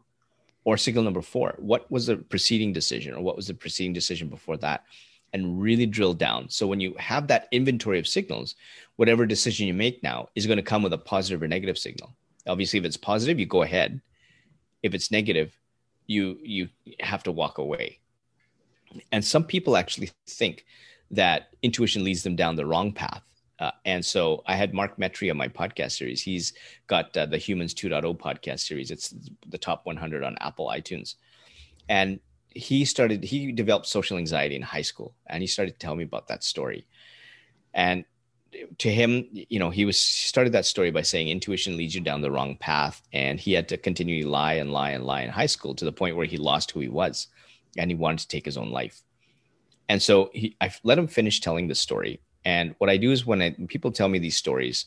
[0.66, 1.54] or signal number four?
[1.58, 4.84] What was the preceding decision or what was the preceding decision before that?
[5.32, 6.50] And really drill down.
[6.50, 8.54] So when you have that inventory of signals
[8.96, 12.14] whatever decision you make now is going to come with a positive or negative signal.
[12.46, 14.00] Obviously if it's positive you go ahead.
[14.82, 15.56] If it's negative
[16.06, 16.68] you you
[17.00, 18.00] have to walk away.
[19.12, 20.66] And some people actually think
[21.10, 23.22] that intuition leads them down the wrong path.
[23.58, 26.20] Uh, and so I had Mark Metry on my podcast series.
[26.20, 26.52] He's
[26.88, 28.90] got uh, the Humans 2.0 podcast series.
[28.90, 29.14] It's
[29.48, 31.14] the top 100 on Apple iTunes.
[31.88, 35.14] And he started, he developed social anxiety in high school.
[35.26, 36.86] And he started to tell me about that story.
[37.72, 38.04] And
[38.78, 42.20] to him, you know, he was started that story by saying intuition leads you down
[42.20, 43.02] the wrong path.
[43.12, 45.92] And he had to continually lie and lie and lie in high school to the
[45.92, 47.28] point where he lost who he was
[47.78, 49.02] and he wanted to take his own life.
[49.88, 52.20] And so he, I let him finish telling the story.
[52.44, 54.86] And what I do is when, I, when people tell me these stories,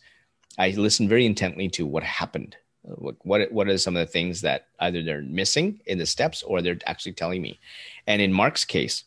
[0.57, 2.55] I listen very intently to what happened.
[2.83, 6.41] What, what what are some of the things that either they're missing in the steps
[6.43, 7.59] or they're actually telling me?
[8.07, 9.03] And in Mark's case,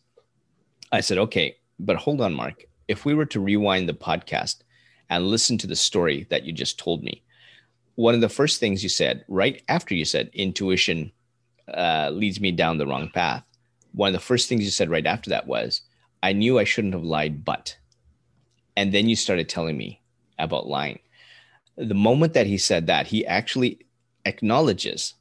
[0.93, 2.67] I said, okay, but hold on, Mark.
[2.87, 4.63] If we were to rewind the podcast
[5.09, 7.23] and listen to the story that you just told me,
[7.95, 11.11] one of the first things you said right after you said intuition
[11.73, 13.45] uh, leads me down the wrong path
[13.93, 15.83] one of the first things you said right after that was,
[16.23, 17.77] I knew I shouldn't have lied, but.
[18.77, 20.01] And then you started telling me
[20.39, 20.99] about lying.
[21.77, 23.87] The moment that he said that, he actually
[24.25, 25.15] acknowledges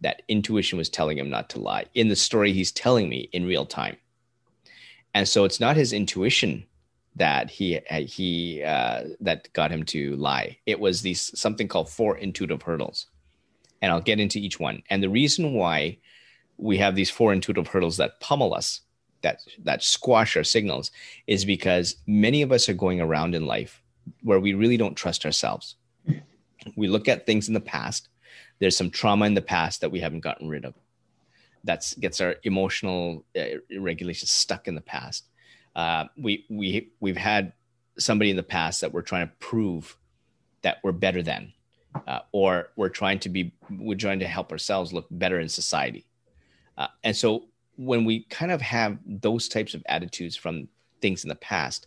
[0.00, 3.46] that intuition was telling him not to lie in the story he's telling me in
[3.46, 3.96] real time.
[5.14, 6.64] And so it's not his intuition
[7.16, 10.58] that he he uh, that got him to lie.
[10.66, 13.06] It was these something called four intuitive hurdles,
[13.82, 14.82] and I'll get into each one.
[14.88, 15.98] And the reason why
[16.58, 18.80] we have these four intuitive hurdles that pummel us
[19.22, 20.90] that that squash our signals
[21.26, 23.82] is because many of us are going around in life
[24.22, 25.76] where we really don't trust ourselves.
[26.76, 28.08] We look at things in the past.
[28.58, 30.74] There's some trauma in the past that we haven't gotten rid of.
[31.64, 35.26] That gets our emotional uh, regulations stuck in the past.
[35.74, 37.52] Uh, we we we've had
[37.98, 39.96] somebody in the past that we're trying to prove
[40.62, 41.52] that we're better than,
[42.06, 46.04] uh, or we're trying to be we're trying to help ourselves look better in society.
[46.82, 47.44] Uh, and so
[47.76, 50.66] when we kind of have those types of attitudes from
[51.00, 51.86] things in the past,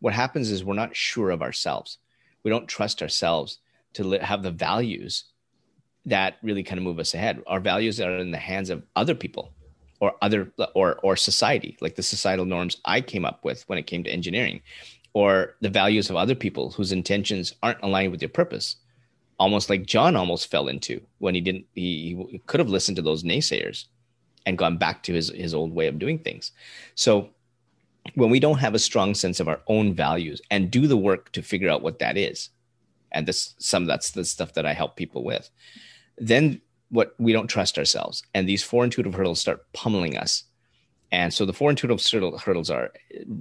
[0.00, 1.98] what happens is we're not sure of ourselves.
[2.42, 3.58] We don't trust ourselves
[3.92, 5.26] to have the values
[6.06, 7.40] that really kind of move us ahead.
[7.46, 9.52] Our values are in the hands of other people
[10.00, 13.86] or other or or society, like the societal norms I came up with when it
[13.86, 14.60] came to engineering,
[15.12, 18.74] or the values of other people whose intentions aren't aligned with your purpose.
[19.38, 23.02] Almost like John almost fell into when he didn't he, he could have listened to
[23.02, 23.86] those naysayers
[24.46, 26.52] and gone back to his his old way of doing things.
[26.94, 27.30] So
[28.14, 31.30] when we don't have a strong sense of our own values and do the work
[31.32, 32.50] to figure out what that is,
[33.12, 35.50] and this some that's the stuff that I help people with,
[36.18, 40.44] then what we don't trust ourselves, and these four intuitive hurdles start pummeling us.
[41.10, 42.00] And so the four intuitive
[42.40, 42.92] hurdles are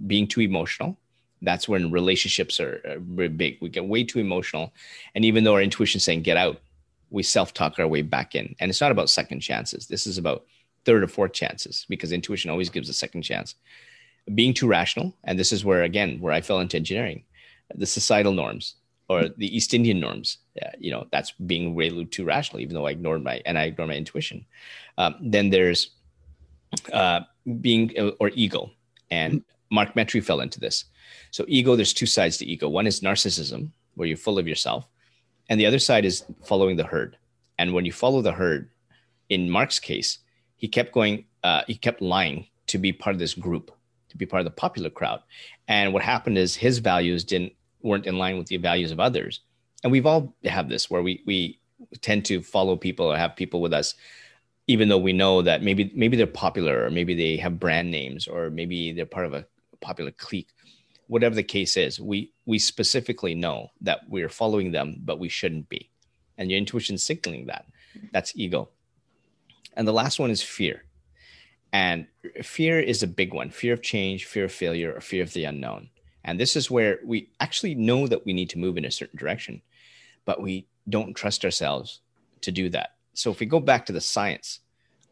[0.05, 0.97] being too emotional.
[1.41, 3.57] That's when relationships are big.
[3.61, 4.73] We get way too emotional,
[5.15, 6.61] and even though our intuition is saying get out,
[7.09, 8.55] we self talk our way back in.
[8.59, 9.87] And it's not about second chances.
[9.87, 10.45] This is about
[10.85, 13.55] third or fourth chances because intuition always gives a second chance.
[14.35, 17.23] Being too rational, and this is where again where I fell into engineering,
[17.73, 18.75] the societal norms
[19.11, 20.37] or the East Indian norms.
[20.79, 23.89] you know, that's being way too rational, even though I ignored my and I ignored
[23.89, 24.45] my intuition.
[24.97, 25.91] Um, then there's
[26.93, 27.21] uh,
[27.59, 28.71] being uh, or ego,
[29.09, 30.85] and Mark Metry fell into this.
[31.31, 32.69] So ego, there's two sides to ego.
[32.69, 34.87] One is narcissism, where you're full of yourself,
[35.49, 37.17] and the other side is following the herd.
[37.59, 38.69] And when you follow the herd,
[39.29, 40.19] in Mark's case,
[40.61, 43.71] he kept going, uh, he kept lying to be part of this group,
[44.09, 45.21] to be part of the popular crowd.
[45.67, 49.41] And what happened is his values didn't weren't in line with the values of others.
[49.83, 51.59] And we've all have this where we we
[52.01, 53.95] tend to follow people or have people with us
[54.67, 58.27] even though we know that maybe maybe they're popular or maybe they have brand names
[58.27, 59.43] or maybe they're part of a
[59.81, 60.49] popular clique
[61.07, 65.67] whatever the case is we we specifically know that we're following them but we shouldn't
[65.69, 65.89] be
[66.37, 67.65] and your intuition signaling that
[68.13, 68.69] that's ego
[69.73, 70.83] and the last one is fear.
[71.73, 72.07] And
[72.43, 75.45] fear is a big one fear of change, fear of failure, or fear of the
[75.45, 75.89] unknown.
[76.23, 79.17] And this is where we actually know that we need to move in a certain
[79.17, 79.61] direction,
[80.25, 82.01] but we don't trust ourselves
[82.41, 82.95] to do that.
[83.13, 84.59] So if we go back to the science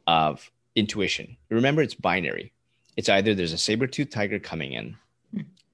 [0.05, 2.53] of intuition, remember it's binary.
[2.97, 4.97] It's either there's a saber tooth tiger coming in,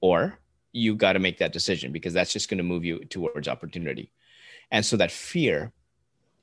[0.02, 0.38] or
[0.72, 4.12] you got to make that decision because that's just going to move you towards opportunity.
[4.72, 5.72] And so that fear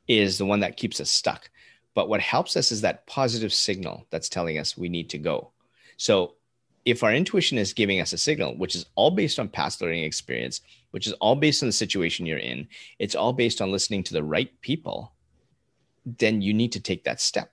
[0.09, 1.51] is the one that keeps us stuck.
[1.95, 5.53] But what helps us is that positive signal that's telling us we need to go.
[5.97, 6.35] So
[6.85, 10.05] if our intuition is giving us a signal, which is all based on past learning
[10.05, 12.67] experience, which is all based on the situation you're in,
[12.99, 15.13] it's all based on listening to the right people,
[16.05, 17.53] then you need to take that step.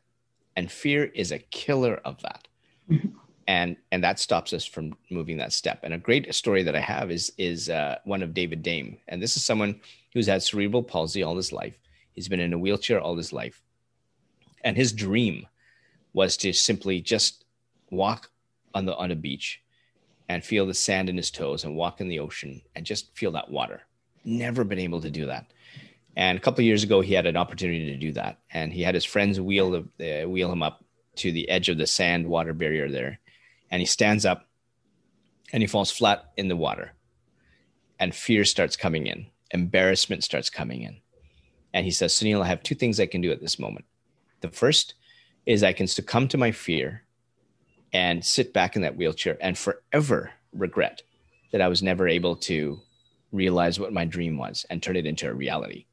[0.55, 2.47] And fear is a killer of that.
[2.89, 3.09] Mm-hmm.
[3.47, 5.79] And, and that stops us from moving that step.
[5.83, 8.97] And a great story that I have is, is uh, one of David Dame.
[9.07, 9.79] And this is someone
[10.13, 11.77] who's had cerebral palsy all his life.
[12.13, 13.61] He's been in a wheelchair all his life
[14.63, 15.47] and his dream
[16.13, 17.45] was to simply just
[17.91, 18.31] walk
[18.73, 19.61] on the on a beach
[20.27, 23.31] and feel the sand in his toes and walk in the ocean and just feel
[23.31, 23.81] that water.
[24.23, 25.47] Never been able to do that.
[26.15, 28.39] And a couple years ago he had an opportunity to do that.
[28.51, 30.83] And he had his friends wheel the, uh, wheel him up
[31.17, 33.19] to the edge of the sand water barrier there.
[33.71, 34.47] And he stands up
[35.51, 36.93] and he falls flat in the water.
[37.99, 39.27] And fear starts coming in.
[39.51, 40.97] Embarrassment starts coming in.
[41.73, 43.85] And he says sunil i have two things i can do at this moment
[44.41, 44.95] the first
[45.45, 47.03] is I can succumb to my fear
[47.93, 51.01] and sit back in that wheelchair and forever regret
[51.51, 52.79] that I was never able to
[53.31, 55.85] realize what my dream was and turn it into a reality.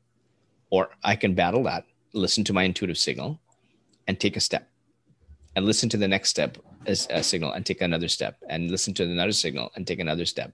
[0.71, 3.41] Or I can battle that, listen to my intuitive signal,
[4.07, 4.69] and take a step,
[5.55, 8.95] and listen to the next step as a signal and take another step, and listen
[8.95, 10.53] to another signal and take another step.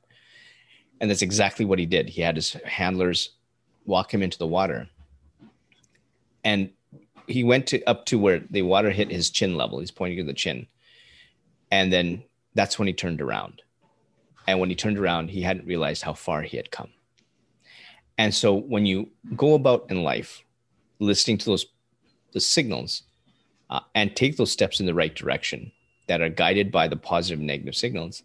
[1.00, 2.08] And that's exactly what he did.
[2.08, 3.30] He had his handlers
[3.84, 4.88] walk him into the water.
[6.44, 6.70] And
[7.26, 9.80] he went to up to where the water hit his chin level.
[9.80, 10.66] He's pointing to the chin,
[11.70, 13.62] and then that's when he turned around.
[14.46, 16.90] And when he turned around, he hadn't realized how far he had come.
[18.18, 20.44] And so when you go about in life,
[20.98, 21.66] listening to those
[22.32, 23.02] the signals,
[23.70, 25.70] uh, and take those steps in the right direction
[26.06, 28.22] that are guided by the positive and negative signals,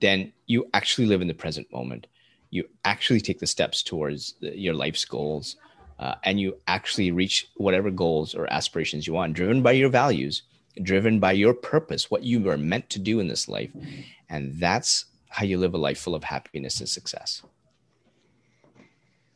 [0.00, 2.06] then you actually live in the present moment.
[2.50, 5.56] You actually take the steps towards the, your life's goals
[5.98, 10.42] uh, and you actually reach whatever goals or aspirations you want, driven by your values
[10.82, 13.70] driven by your purpose, what you are meant to do in this life.
[14.28, 17.42] And that's how you live a life full of happiness and success.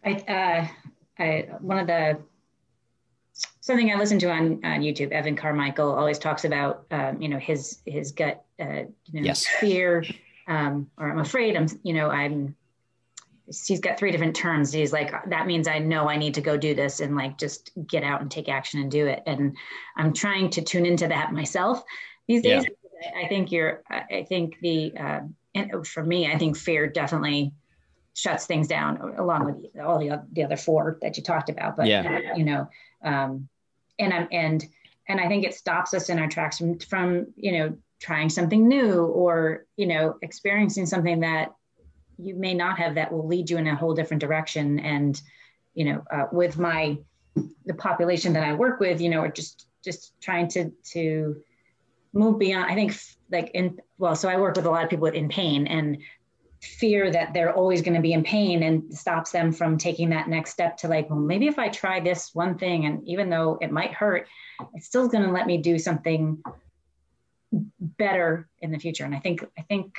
[0.05, 2.19] I, uh, I, one of the
[3.61, 7.39] something I listen to on, on YouTube, Evan Carmichael always talks about, um, you know,
[7.39, 9.47] his his gut, uh, you know, yes.
[9.47, 10.05] fear,
[10.47, 11.57] um, or I'm afraid.
[11.57, 12.57] I'm, you know, I'm.
[13.67, 14.73] He's got three different terms.
[14.73, 17.71] He's like, that means I know I need to go do this and like just
[17.87, 19.23] get out and take action and do it.
[19.27, 19.57] And
[19.97, 21.83] I'm trying to tune into that myself
[22.27, 22.65] these days.
[22.65, 22.71] Yeah.
[23.17, 23.83] I think you're.
[23.89, 25.21] I think the uh,
[25.55, 27.53] and for me, I think fear definitely
[28.15, 31.77] shuts things down along with all the, the other four that you talked about.
[31.77, 32.35] But yeah.
[32.35, 32.69] you know,
[33.05, 33.49] um,
[33.99, 34.67] and I'm and
[35.09, 38.69] and I think it stops us in our tracks from from you know trying something
[38.69, 41.53] new or you know experiencing something that
[42.19, 44.79] you may not have that will lead you in a whole different direction.
[44.81, 45.21] And
[45.75, 46.99] you know, uh, with my
[47.67, 51.37] the population that I work with, you know, are just just trying to to
[52.13, 52.71] move beyond.
[52.71, 52.95] I think
[53.31, 55.99] like in well, so I work with a lot of people in pain and
[56.61, 60.29] fear that they're always going to be in pain and stops them from taking that
[60.29, 63.59] next step to like well maybe if i try this one thing and even though
[63.61, 64.27] it might hurt
[64.75, 66.43] it's still going to let me do something
[67.81, 69.95] better in the future and i think i think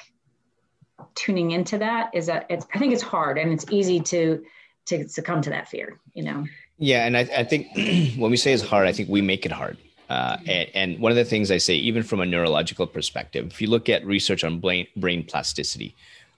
[1.15, 4.43] tuning into that is that it's i think it's hard and it's easy to
[4.85, 6.45] to succumb to that fear you know
[6.77, 7.67] yeah and i, I think
[8.17, 9.77] when we say it's hard i think we make it hard
[10.09, 13.61] uh, and, and, one of the things I say, even from a neurological perspective, if
[13.61, 15.95] you look at research on brain, brain plasticity,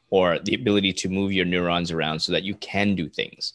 [0.10, 3.54] or the ability to move your neurons around so that you can do things.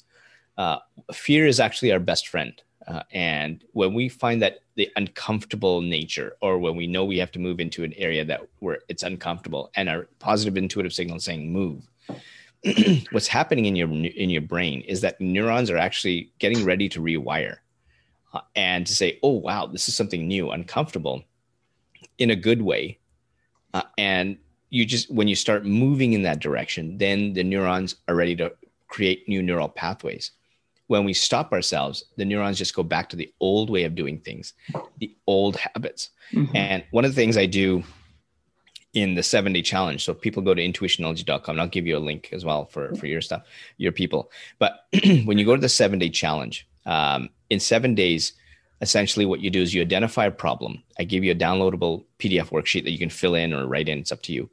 [0.57, 0.79] Uh,
[1.13, 2.63] fear is actually our best friend.
[2.87, 7.33] Uh, and when we find that the uncomfortable nature, or when we know we have
[7.33, 11.53] to move into an area that where it's uncomfortable, and our positive intuitive signal saying
[11.53, 11.89] move,
[13.11, 17.01] what's happening in your in your brain is that neurons are actually getting ready to
[17.01, 17.57] rewire,
[18.33, 21.25] uh, and to say, "Oh wow, this is something new, uncomfortable,"
[22.19, 23.01] in a good way,
[23.75, 24.39] uh, and
[24.71, 28.53] you just when you start moving in that direction, then the neurons are ready to
[28.87, 30.31] create new neural pathways.
[30.89, 34.19] When we stop ourselves, the neurons just go back to the old way of doing
[34.19, 34.53] things,
[34.99, 36.11] the old habits.
[36.33, 36.57] Mm-hmm.
[36.57, 37.83] And one of the things I do
[38.97, 40.05] in the seven day challenge.
[40.05, 43.07] So people go to intuitionology.com and I'll give you a link as well for, for
[43.07, 43.43] your stuff,
[43.77, 44.31] your people.
[44.59, 44.87] But
[45.25, 48.33] when you go to the seven day challenge, um, in seven days,
[48.81, 50.83] essentially what you do is you identify a problem.
[50.99, 53.99] I give you a downloadable PDF worksheet that you can fill in or write in.
[53.99, 54.49] It's up to you.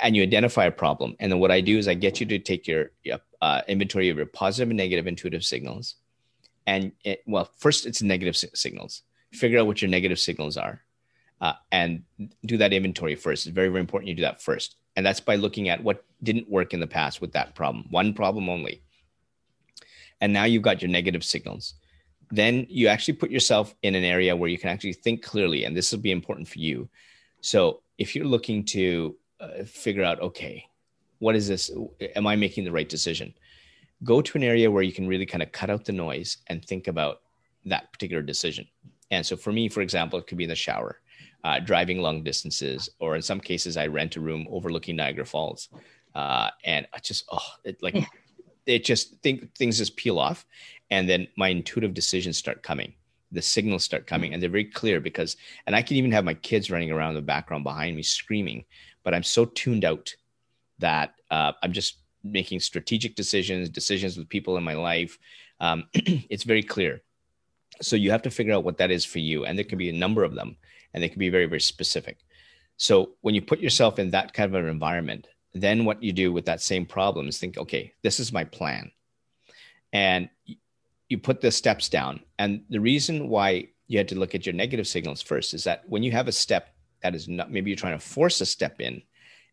[0.00, 1.16] And you identify a problem.
[1.20, 2.90] And then what I do is I get you to take your
[3.40, 5.94] uh, inventory of your positive and negative intuitive signals.
[6.66, 9.02] And it, well, first it's negative signals.
[9.32, 10.82] Figure out what your negative signals are,
[11.40, 12.04] uh, and
[12.44, 13.46] do that inventory first.
[13.46, 14.76] It's very very important you do that first.
[14.96, 18.14] And that's by looking at what didn't work in the past with that problem, one
[18.14, 18.82] problem only.
[20.20, 21.74] And now you've got your negative signals
[22.30, 25.76] then you actually put yourself in an area where you can actually think clearly and
[25.76, 26.88] this will be important for you
[27.40, 30.66] so if you're looking to uh, figure out okay
[31.24, 31.70] what is this?
[32.16, 33.32] Am i making the right decision?
[34.02, 36.62] Go to an area where you can really kind of cut out the noise and
[36.62, 37.22] think about
[37.64, 38.66] that particular decision.
[39.10, 41.00] And so for me for example it could be in the shower
[41.44, 45.68] uh, driving long distances or in some cases i rent a room overlooking niagara falls
[46.14, 48.06] uh, and i just oh it like yeah.
[48.66, 50.46] it just think things just peel off
[50.90, 52.94] and then my intuitive decisions start coming.
[53.32, 56.34] The signals start coming and they're very clear because and i can even have my
[56.34, 58.64] kids running around in the background behind me screaming
[59.04, 60.14] but i'm so tuned out
[60.78, 65.18] that uh, i'm just making strategic decisions decisions with people in my life.
[65.60, 67.02] Um, it's very clear.
[67.82, 69.90] So you have to figure out what that is for you and there can be
[69.90, 70.56] a number of them
[70.92, 72.18] and they can be very very specific.
[72.76, 76.32] So when you put yourself in that kind of an environment then what you do
[76.32, 78.90] with that same problem is think okay this is my plan.
[79.92, 80.28] And
[81.08, 82.20] you put the steps down.
[82.38, 85.88] And the reason why you had to look at your negative signals first is that
[85.88, 86.73] when you have a step
[87.04, 89.02] that is not, maybe you're trying to force a step in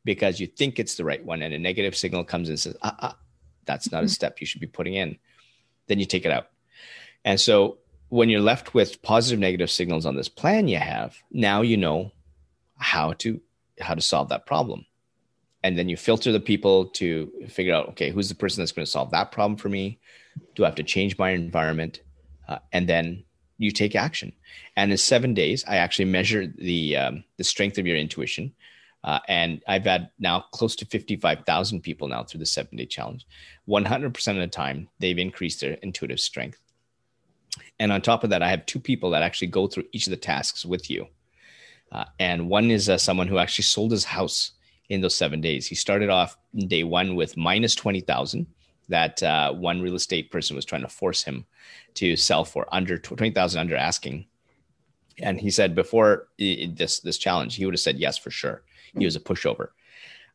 [0.05, 2.95] because you think it's the right one, and a negative signal comes and says, ah,
[2.99, 3.17] ah
[3.65, 4.09] that's not a mm-hmm.
[4.09, 5.17] step you should be putting in,
[5.87, 6.47] then you take it out.
[7.25, 11.61] And so when you're left with positive negative signals on this plan you have, now
[11.61, 12.11] you know
[12.77, 13.39] how to
[13.79, 14.85] how to solve that problem.
[15.63, 18.85] And then you filter the people to figure out, okay, who's the person that's going
[18.85, 19.99] to solve that problem for me?
[20.55, 22.01] Do I have to change my environment?
[22.47, 23.23] Uh, and then
[23.61, 24.33] you take action.
[24.75, 28.53] And in seven days, I actually measure the um, the strength of your intuition.
[29.03, 33.25] Uh, and I've had now close to 55,000 people now through the seven day challenge.
[33.67, 36.59] 100% of the time, they've increased their intuitive strength.
[37.79, 40.11] And on top of that, I have two people that actually go through each of
[40.11, 41.07] the tasks with you.
[41.91, 44.51] Uh, and one is uh, someone who actually sold his house
[44.89, 45.65] in those seven days.
[45.65, 46.37] He started off
[46.67, 48.45] day one with minus 20,000
[48.91, 51.45] that uh, one real estate person was trying to force him
[51.95, 54.25] to sell for under 20,000 under asking.
[55.19, 58.63] And he said before this this challenge, he would have said yes for sure.
[58.97, 59.69] He was a pushover.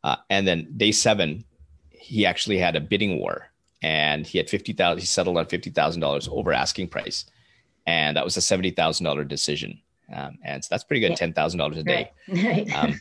[0.05, 1.45] Uh, and then day seven,
[1.91, 3.51] he actually had a bidding war,
[3.83, 5.01] and he had fifty thousand.
[5.01, 7.25] He settled on fifty thousand dollars over asking price,
[7.87, 9.81] and that was a seventy thousand dollar decision.
[10.15, 12.13] Um, and so that's pretty good, ten thousand dollars a day.
[12.29, 12.73] Right.
[12.77, 13.01] um,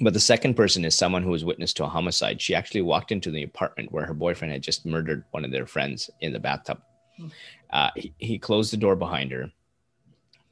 [0.00, 2.40] but the second person is someone who was witness to a homicide.
[2.40, 5.66] She actually walked into the apartment where her boyfriend had just murdered one of their
[5.66, 6.80] friends in the bathtub.
[7.16, 7.26] Hmm.
[7.70, 9.50] Uh, he, he, closed the door behind her,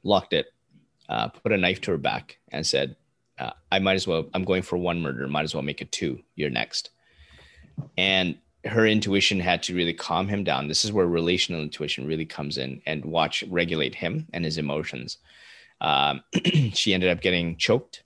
[0.02, 0.46] locked it,
[1.08, 2.96] uh, put a knife to her back, and said,
[3.38, 4.28] uh, "I might as well.
[4.34, 5.26] I'm going for one murder.
[5.28, 6.22] Might as well make it two.
[6.34, 6.90] You're next."
[7.96, 10.68] And her intuition had to really calm him down.
[10.68, 15.18] This is where relational intuition really comes in and watch regulate him and his emotions.
[15.80, 16.22] Um,
[16.72, 18.02] she ended up getting choked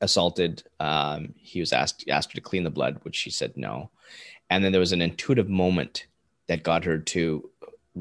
[0.00, 0.62] assaulted.
[0.78, 3.90] Um, he was asked asked her to clean the blood, which she said no.
[4.48, 6.06] And then there was an intuitive moment
[6.48, 7.48] that got her to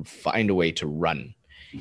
[0.04, 1.36] find a way to run.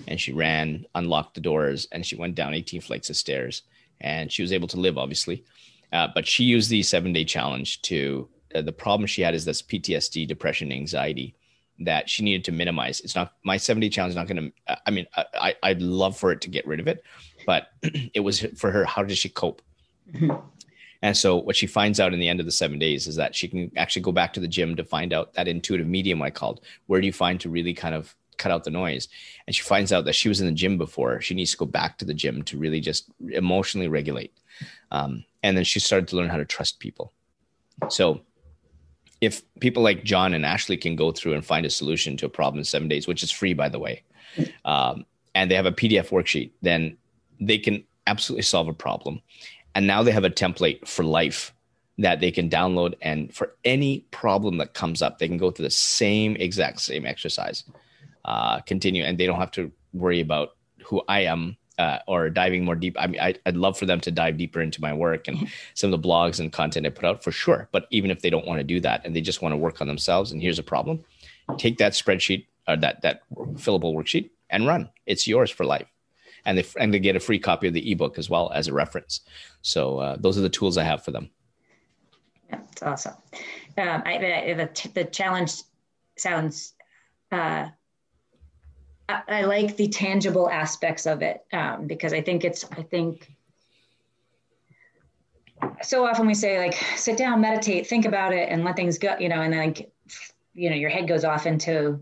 [0.07, 3.63] And she ran, unlocked the doors, and she went down 18 flights of stairs.
[4.01, 5.45] And she was able to live, obviously.
[5.93, 9.45] Uh, but she used the seven day challenge to uh, the problem she had is
[9.45, 11.35] this PTSD, depression, anxiety
[11.81, 13.01] that she needed to minimize.
[13.01, 14.13] It's not my 70 challenge.
[14.13, 16.89] Is not going to, I mean, I, I'd love for it to get rid of
[16.89, 17.03] it,
[17.47, 18.85] but it was for her.
[18.85, 19.63] How did she cope?
[21.03, 23.35] And so what she finds out in the end of the seven days is that
[23.35, 26.31] she can actually go back to the gym to find out that intuitive medium I
[26.31, 26.61] called.
[26.87, 29.09] Where do you find to really kind of cut out the noise?
[29.47, 31.21] And she finds out that she was in the gym before.
[31.21, 34.33] She needs to go back to the gym to really just emotionally regulate.
[34.91, 37.13] Um, and then she started to learn how to trust people.
[37.89, 38.23] So
[39.21, 42.31] if people like John and Ashley can go through and find a solution to a
[42.31, 44.03] problem in seven days, which is free, by the way,
[44.65, 45.05] um,
[45.35, 46.97] and they have a PDF worksheet, then
[47.41, 49.21] they can absolutely solve a problem.
[49.79, 51.55] And now they have a template for life
[51.99, 52.95] that they can download.
[53.01, 57.07] And for any problem that comes up, they can go through the same exact same
[57.07, 57.63] exercise,
[58.25, 62.65] uh, continue, and they don't have to worry about who I am uh, or diving
[62.65, 62.97] more deep.
[62.99, 65.93] I mean, I, would love for them to dive deeper into my work and some
[65.93, 67.69] of the blogs and content I put out for sure.
[67.71, 69.81] But even if they don't want to do that and they just want to work
[69.81, 71.05] on themselves, and here's a problem,
[71.57, 73.23] take that spreadsheet or that that
[73.55, 74.91] fillable worksheet and run.
[75.07, 75.87] It's yours for life
[76.49, 78.73] and they and they get a free copy of the ebook as well as a
[78.73, 79.21] reference.
[79.61, 81.29] So uh, those are the tools I have for them.
[82.51, 83.15] It's awesome.
[83.77, 84.19] Um, I,
[84.55, 85.53] the, the challenge
[86.17, 86.73] sounds.
[87.31, 87.69] Uh,
[89.11, 92.65] I, I, like the tangible aspects of it um, because I think it's.
[92.73, 93.31] I think
[95.83, 99.17] so often we say like sit down, meditate, think about it, and let things go.
[99.21, 99.93] You know, and then like,
[100.55, 102.01] you know your head goes off into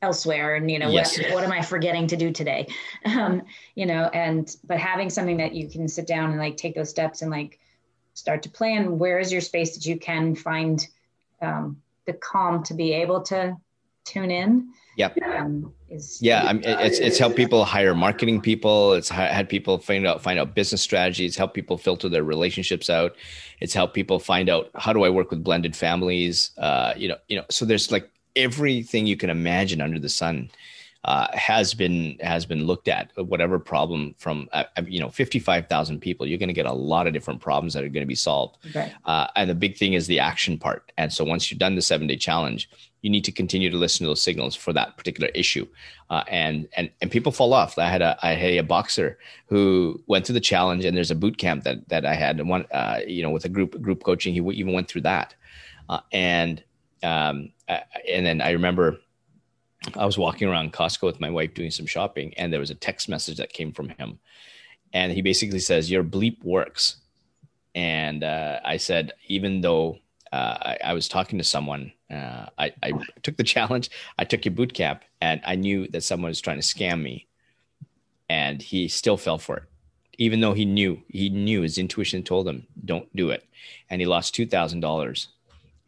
[0.00, 1.18] elsewhere and you know yes.
[1.18, 2.66] what, what am i forgetting to do today?
[3.04, 3.42] Um,
[3.74, 6.90] you know and but having something that you can sit down and like take those
[6.90, 7.58] steps and like
[8.14, 10.86] start to plan where is your space that you can find
[11.40, 13.56] um, the calm to be able to
[14.04, 15.16] tune in yep.
[15.22, 18.92] um, is yeah I mean, it's it's helped people hire marketing people.
[18.92, 23.16] It's had people find out find out business strategies help people filter their relationships out.
[23.60, 26.50] It's helped people find out how do i work with blended families?
[26.58, 30.50] Uh, you know you know so there's like everything you can imagine under the sun
[31.04, 33.10] uh, has been has been looked at.
[33.16, 36.72] Whatever problem from uh, you know fifty five thousand people, you're going to get a
[36.72, 38.58] lot of different problems that are going to be solved.
[38.68, 38.92] Okay.
[39.04, 40.90] Uh, and the big thing is the action part.
[40.98, 42.68] And so once you've done the seven day challenge,
[43.02, 45.66] you need to continue to listen to those signals for that particular issue.
[46.10, 47.78] Uh, and and and people fall off.
[47.78, 51.14] I had a I had a boxer who went through the challenge, and there's a
[51.14, 54.34] boot camp that that I had one uh, you know with a group group coaching.
[54.34, 55.34] He even went through that,
[55.88, 56.62] uh, and
[57.02, 58.98] um, and then I remember
[59.96, 62.74] I was walking around Costco with my wife doing some shopping, and there was a
[62.74, 64.18] text message that came from him,
[64.92, 66.96] and he basically says, "Your bleep works."
[67.74, 69.98] And uh, I said, even though
[70.32, 72.92] uh, I, I, was talking to someone, uh, I, I,
[73.22, 73.90] took the challenge.
[74.18, 77.28] I took your boot camp, and I knew that someone was trying to scam me,
[78.28, 79.62] and he still fell for it,
[80.18, 83.44] even though he knew he knew his intuition told him don't do it,
[83.88, 85.28] and he lost two thousand dollars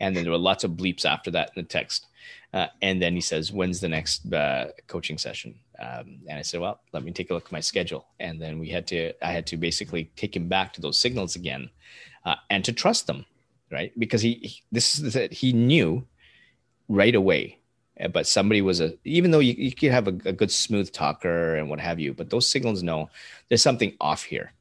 [0.00, 2.06] and then there were lots of bleeps after that in the text.
[2.52, 6.60] Uh, and then he says, "When's the next uh, coaching session?" Um, and I said,
[6.60, 9.30] "Well, let me take a look at my schedule." And then we had to, I
[9.30, 11.70] had to basically take him back to those signals again,
[12.24, 13.24] uh, and to trust them,
[13.70, 13.92] right?
[13.98, 16.04] Because he, he this is that he knew
[16.88, 17.58] right away.
[18.00, 20.90] Uh, but somebody was a, even though you, you could have a, a good smooth
[20.90, 23.10] talker and what have you, but those signals know
[23.48, 24.52] there's something off here.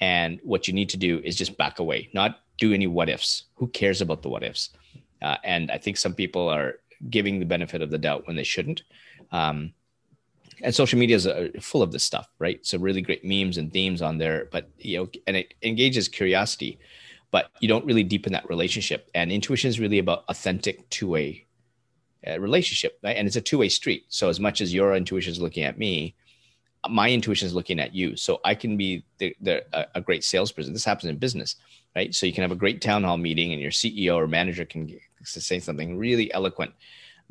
[0.00, 3.44] And what you need to do is just back away, not do any what ifs.
[3.54, 4.70] Who cares about the what ifs?
[5.22, 6.74] Uh, and I think some people are
[7.10, 8.82] giving the benefit of the doubt when they shouldn't.
[9.32, 9.72] Um,
[10.62, 12.64] and social media is uh, full of this stuff, right?
[12.66, 16.78] So really great memes and themes on there, but you know, and it engages curiosity,
[17.30, 19.08] but you don't really deepen that relationship.
[19.14, 21.46] And intuition is really about authentic two-way
[22.26, 23.16] uh, relationship, right?
[23.16, 24.06] And it's a two-way street.
[24.08, 26.16] So as much as your intuition is looking at me,
[26.88, 30.72] my intuition is looking at you so i can be the, the, a great salesperson
[30.72, 31.56] this happens in business
[31.96, 32.14] right?
[32.14, 34.98] So you can have a great town hall meeting and your ceo or manager can
[35.22, 36.72] say something really eloquent.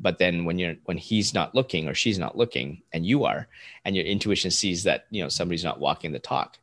[0.00, 3.48] But then when you're when he's not looking or she's not looking and you are
[3.84, 6.58] and your intuition sees that you know somebody's not walking the talk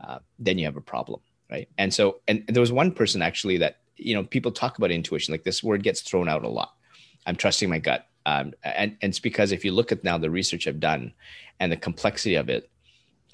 [0.00, 1.20] uh, then you have a problem
[1.50, 1.68] right?
[1.78, 5.32] And so and there was one person actually that you know people talk about intuition
[5.32, 6.74] like this word gets thrown out a lot.
[7.26, 8.06] I'm trusting my gut.
[8.26, 11.14] Um, and, and it's because if you look at now the research i've done
[11.60, 12.68] and the complexity of it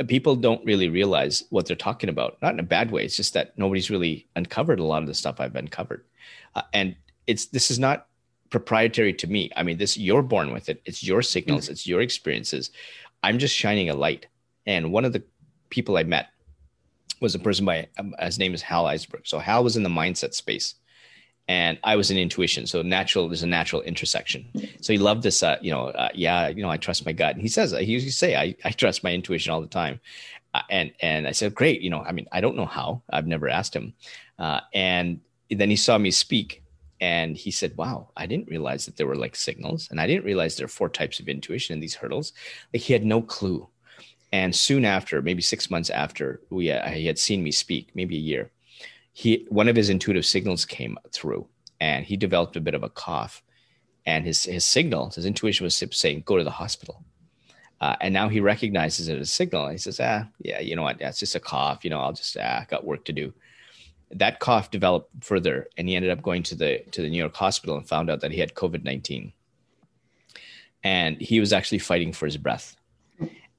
[0.08, 3.04] people don't really realize what they're talking about not in a bad way.
[3.04, 6.04] It's just that nobody's really uncovered a lot of the stuff i've uncovered.
[6.54, 8.08] Uh, and it's this is not
[8.50, 9.50] proprietary to me.
[9.56, 10.82] I mean this you're born with it.
[10.84, 11.64] It's your signals.
[11.64, 11.72] Mm-hmm.
[11.72, 12.70] it's your experiences.
[13.22, 14.26] I'm just shining a light.
[14.66, 15.22] And one of the
[15.70, 16.28] people i met
[17.20, 19.88] was a person by um, his name is hal eisberg so hal was in the
[19.88, 20.76] mindset space
[21.46, 22.66] and I was in intuition.
[22.66, 24.46] So natural, there's a natural intersection.
[24.80, 27.34] So he loved this, uh, you know, uh, yeah, you know, I trust my gut.
[27.34, 30.00] And he says, he used to say, I, I trust my intuition all the time.
[30.54, 31.82] Uh, and, and I said, great.
[31.82, 33.92] You know, I mean, I don't know how, I've never asked him.
[34.38, 35.20] Uh, and
[35.50, 36.62] then he saw me speak
[37.00, 39.88] and he said, wow, I didn't realize that there were like signals.
[39.90, 42.32] And I didn't realize there are four types of intuition in these hurdles.
[42.72, 43.68] Like he had no clue.
[44.32, 48.16] And soon after, maybe six months after we, uh, he had seen me speak, maybe
[48.16, 48.50] a year,
[49.14, 51.46] he one of his intuitive signals came through
[51.80, 53.42] and he developed a bit of a cough
[54.04, 57.02] and his his signal his intuition was saying go to the hospital.
[57.80, 60.82] Uh, and now he recognizes it as a signal he says ah yeah you know
[60.82, 60.98] what?
[60.98, 63.32] That's just a cough you know i'll just ah got work to do.
[64.10, 67.36] That cough developed further and he ended up going to the to the new york
[67.36, 69.32] hospital and found out that he had covid-19
[70.82, 72.76] and he was actually fighting for his breath.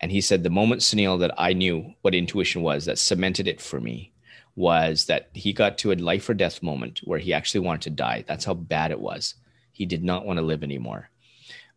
[0.02, 3.62] And he said the moment sunil that i knew what intuition was that cemented it
[3.62, 4.12] for me
[4.56, 7.90] was that he got to a life or death moment where he actually wanted to
[7.90, 8.24] die.
[8.28, 9.36] That's how bad it was.
[9.72, 11.10] He did not want to live anymore.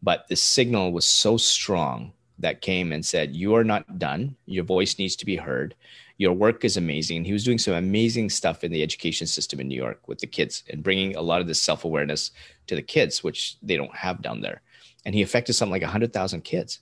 [0.02, 4.36] But the signal was so strong that came and said, You are not done.
[4.46, 5.74] Your voice needs to be heard.
[6.18, 7.24] Your work is amazing.
[7.24, 10.26] He was doing some amazing stuff in the education system in New York with the
[10.26, 12.30] kids and bringing a lot of this self awareness
[12.68, 14.62] to the kids, which they don't have down there.
[15.04, 16.80] And he affected something like 100,000 kids.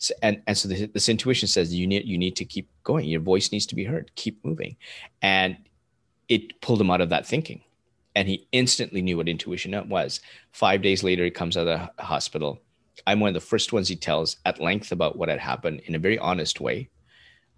[0.00, 3.06] So, and and so this, this intuition says you need you need to keep going.
[3.06, 4.10] Your voice needs to be heard.
[4.16, 4.76] Keep moving,
[5.20, 5.58] and
[6.28, 7.60] it pulled him out of that thinking,
[8.16, 10.20] and he instantly knew what intuition was.
[10.52, 12.60] Five days later, he comes out of the hospital.
[13.06, 15.94] I'm one of the first ones he tells at length about what had happened in
[15.94, 16.88] a very honest way.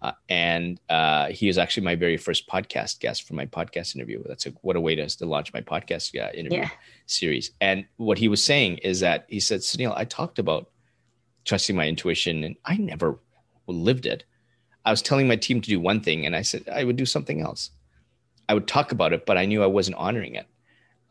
[0.01, 4.21] Uh, and uh, he was actually my very first podcast guest for my podcast interview.
[4.27, 6.69] That's a, what a way to, to launch my podcast uh, interview yeah.
[7.05, 7.51] series.
[7.61, 10.69] And what he was saying is that he said, Sunil, I talked about
[11.45, 13.19] trusting my intuition and I never
[13.67, 14.23] lived it.
[14.85, 17.05] I was telling my team to do one thing and I said I would do
[17.05, 17.71] something else.
[18.49, 20.47] I would talk about it, but I knew I wasn't honoring it.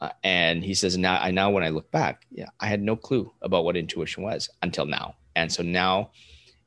[0.01, 2.97] Uh, and he says, now I now when I look back, yeah, I had no
[2.97, 5.15] clue about what intuition was until now.
[5.37, 6.11] And so now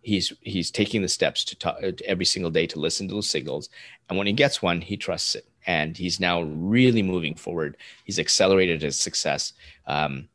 [0.01, 3.70] he's he's taking the steps to talk every single day to listen to those signals.
[4.07, 5.47] And when he gets one, he trusts it.
[5.68, 7.76] And he's now really moving forward.
[8.05, 9.53] He's accelerated his success.
[9.88, 10.30] Um,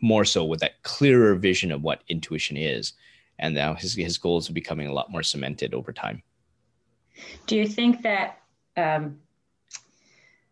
[0.00, 2.92] more so with that clearer vision of what intuition is.
[3.38, 6.22] And now his, his goals are becoming a lot more cemented over time.
[7.46, 8.38] Do you think that,
[8.76, 9.18] um,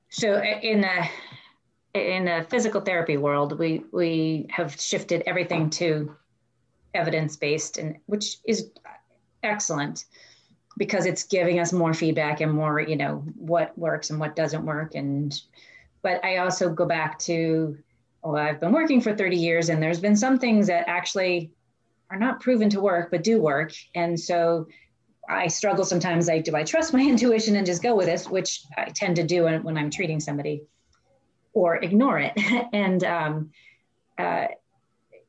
[0.08, 1.08] so in the,
[1.94, 6.14] in the physical therapy world, we, we have shifted everything to
[6.94, 8.70] evidence-based and which is
[9.42, 10.06] excellent
[10.78, 14.64] because it's giving us more feedback and more, you know, what works and what doesn't
[14.64, 14.94] work.
[14.94, 15.38] And,
[16.02, 17.76] but I also go back to
[18.22, 21.50] well, I've been working for 30 years and there's been some things that actually
[22.10, 23.72] are not proven to work, but do work.
[23.94, 24.66] And so
[25.28, 28.62] I struggle sometimes like, do I trust my intuition and just go with this, which
[28.76, 30.62] I tend to do when I'm treating somebody,
[31.52, 32.32] or ignore it.
[32.72, 33.50] and um,
[34.18, 34.46] uh,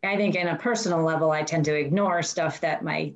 [0.04, 3.14] I think in a personal level, I tend to ignore stuff that my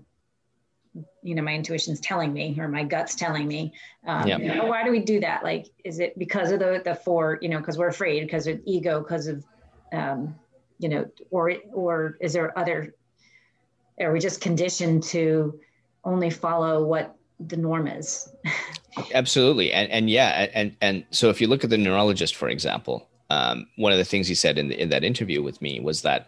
[1.23, 3.73] you know my intuition's telling me or my gut's telling me
[4.05, 6.93] um, you know, why do we do that like is it because of the the
[6.93, 9.43] four you know because we're afraid because of ego because of
[9.93, 10.35] um,
[10.79, 12.93] you know, or or is there other?
[14.01, 15.59] Are we just conditioned to
[16.03, 18.29] only follow what the norm is?
[19.13, 23.07] Absolutely, and and yeah, and and so if you look at the neurologist, for example,
[23.29, 26.01] um, one of the things he said in the, in that interview with me was
[26.01, 26.27] that.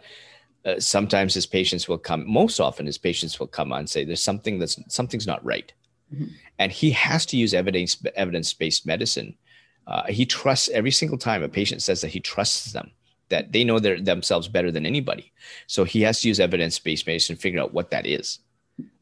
[0.64, 4.04] Uh, sometimes his patients will come most often his patients will come on and say
[4.04, 5.72] there's something that's something's not right
[6.12, 6.24] mm-hmm.
[6.58, 9.32] and he has to use evidence evidence-based medicine
[9.86, 12.90] uh, he trusts every single time a patient says that he trusts them
[13.28, 15.32] that they know their, themselves better than anybody.
[15.66, 18.38] So he has to use evidence based medicine and figure out what that is.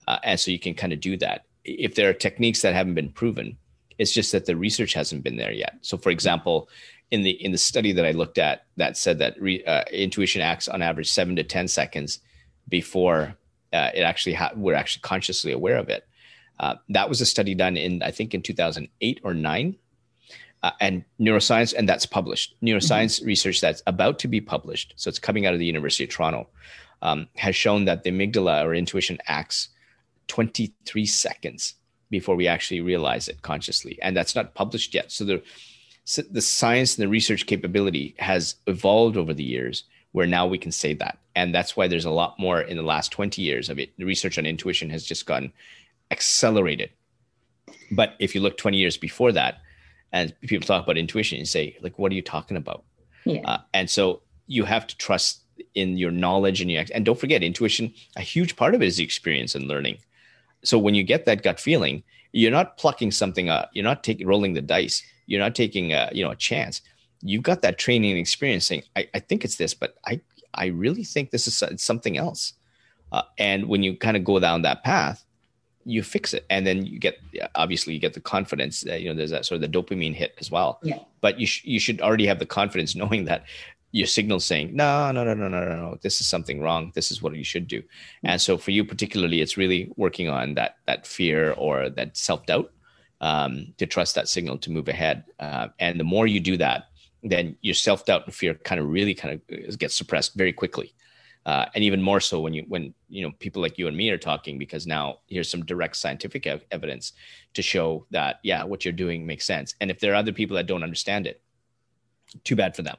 [0.07, 1.45] Uh, and so you can kind of do that.
[1.65, 3.57] If there are techniques that haven't been proven,
[3.99, 5.79] it's just that the research hasn't been there yet.
[5.83, 6.69] So, for example,
[7.11, 10.43] in the in the study that I looked at, that said that re, uh, intuition
[10.43, 12.21] acts on average seven to ten seconds
[12.69, 13.37] before
[13.73, 16.07] uh, it actually ha- we're actually consciously aware of it.
[16.59, 19.77] Uh, that was a study done in I think in 2008 or nine,
[20.65, 22.55] uh, and neuroscience, and that's published.
[22.63, 23.27] Neuroscience mm-hmm.
[23.27, 26.49] research that's about to be published, so it's coming out of the University of Toronto,
[27.03, 29.69] um, has shown that the amygdala or intuition acts
[30.29, 31.75] 23 seconds
[32.09, 35.13] before we actually realize it consciously, and that's not published yet.
[35.13, 35.43] So the
[36.31, 40.71] the science and the research capability has evolved over the years where now we can
[40.71, 43.79] say that and that's why there's a lot more in the last 20 years of
[43.79, 45.51] it the research on intuition has just gotten
[46.11, 46.91] accelerated
[47.91, 49.63] but if you look 20 years before that
[50.15, 52.85] and people talk about intuition and say like what are you talking about?
[53.27, 53.43] Yeah.
[53.45, 55.43] Uh, and so you have to trust
[55.75, 58.97] in your knowledge and your and don't forget intuition a huge part of it is
[58.97, 59.99] the experience and learning.
[60.63, 62.03] So when you get that gut feeling
[62.33, 66.09] you're not plucking something up you're not taking rolling the dice you're not taking a
[66.13, 66.81] you know a chance.
[67.21, 70.21] You've got that training and experience saying I, I think it's this but i
[70.55, 72.55] i really think this is something else.
[73.11, 75.24] Uh, and when you kind of go down that path
[75.85, 76.45] you fix it.
[76.51, 77.19] And then you get
[77.55, 80.35] obviously you get the confidence that you know there's that sort of the dopamine hit
[80.39, 80.79] as well.
[80.83, 80.99] Yeah.
[81.21, 83.45] But you, sh- you should already have the confidence knowing that
[83.93, 85.99] your signal saying no no no no no no no.
[86.03, 86.93] This is something wrong.
[86.95, 87.83] This is what you should do.
[88.25, 92.71] And so for you particularly it's really working on that that fear or that self-doubt
[93.21, 95.25] um, to trust that signal to move ahead.
[95.41, 96.89] Uh, and the more you do that,
[97.23, 100.93] then your self doubt and fear kind of really kind of gets suppressed very quickly.
[101.47, 104.09] Uh, and even more so when you when you know people like you and me
[104.11, 107.13] are talking because now here's some direct scientific ev- evidence
[107.53, 109.75] to show that yeah what you're doing makes sense.
[109.81, 111.43] And if there are other people that don't understand it
[112.45, 112.97] too bad for them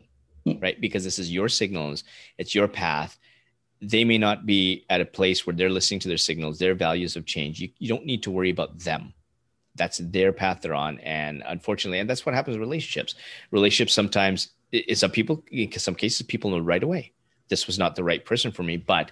[0.61, 0.79] right?
[0.79, 2.03] Because this is your signals
[2.37, 3.17] it's your path.
[3.81, 7.15] They may not be at a place where they're listening to their signals their values
[7.15, 7.59] have changed.
[7.59, 9.13] You, you don't need to worry about them.
[9.75, 10.99] That's their path they're on.
[10.99, 13.15] And unfortunately and that's what happens in relationships.
[13.51, 17.11] Relationships sometimes in some people in some cases people know right away
[17.49, 19.11] this was not the right person for me but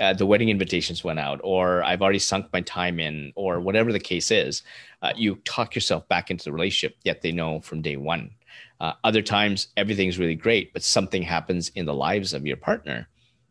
[0.00, 3.92] uh, the wedding invitations went out or i've already sunk my time in or whatever
[3.92, 4.62] the case is
[5.02, 8.30] uh, you talk yourself back into the relationship yet they know from day one
[8.80, 13.08] uh, other times everything's really great but something happens in the lives of your partner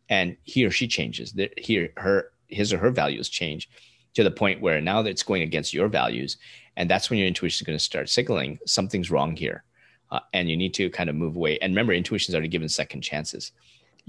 [0.08, 3.68] and he or she changes here her his or her values change
[4.14, 6.38] to the point where now it's going against your values,
[6.76, 9.64] and that's when your intuition is going to start signaling something's wrong here,
[10.10, 11.58] uh, and you need to kind of move away.
[11.60, 13.52] And remember, intuition is already given second chances.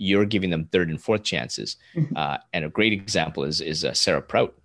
[0.01, 1.75] You're giving them third and fourth chances.
[1.95, 2.15] Mm-hmm.
[2.15, 4.55] Uh, and a great example is is uh, Sarah Prout.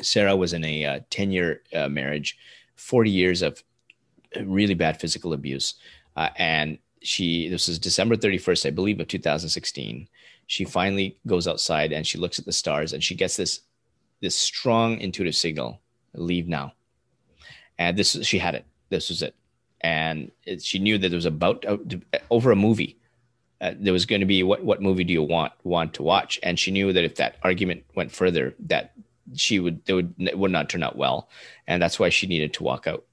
[0.00, 2.38] Sarah was in a uh, ten year uh, marriage,
[2.76, 3.62] forty years of
[4.40, 5.74] really bad physical abuse,
[6.16, 10.08] uh, and she this is December 31st, I believe, of 2016.
[10.46, 13.60] She finally goes outside and she looks at the stars and she gets this
[14.20, 15.80] this strong intuitive signal
[16.14, 16.72] leave now
[17.78, 19.34] and this she had it this was it
[19.80, 21.76] and it, she knew that it was about uh,
[22.30, 22.98] over a movie
[23.64, 26.38] uh, there was going to be what what movie do you want want to watch
[26.42, 28.92] and she knew that if that argument went further that
[29.34, 31.30] she would it would it would not turn out well
[31.66, 33.04] and that's why she needed to walk out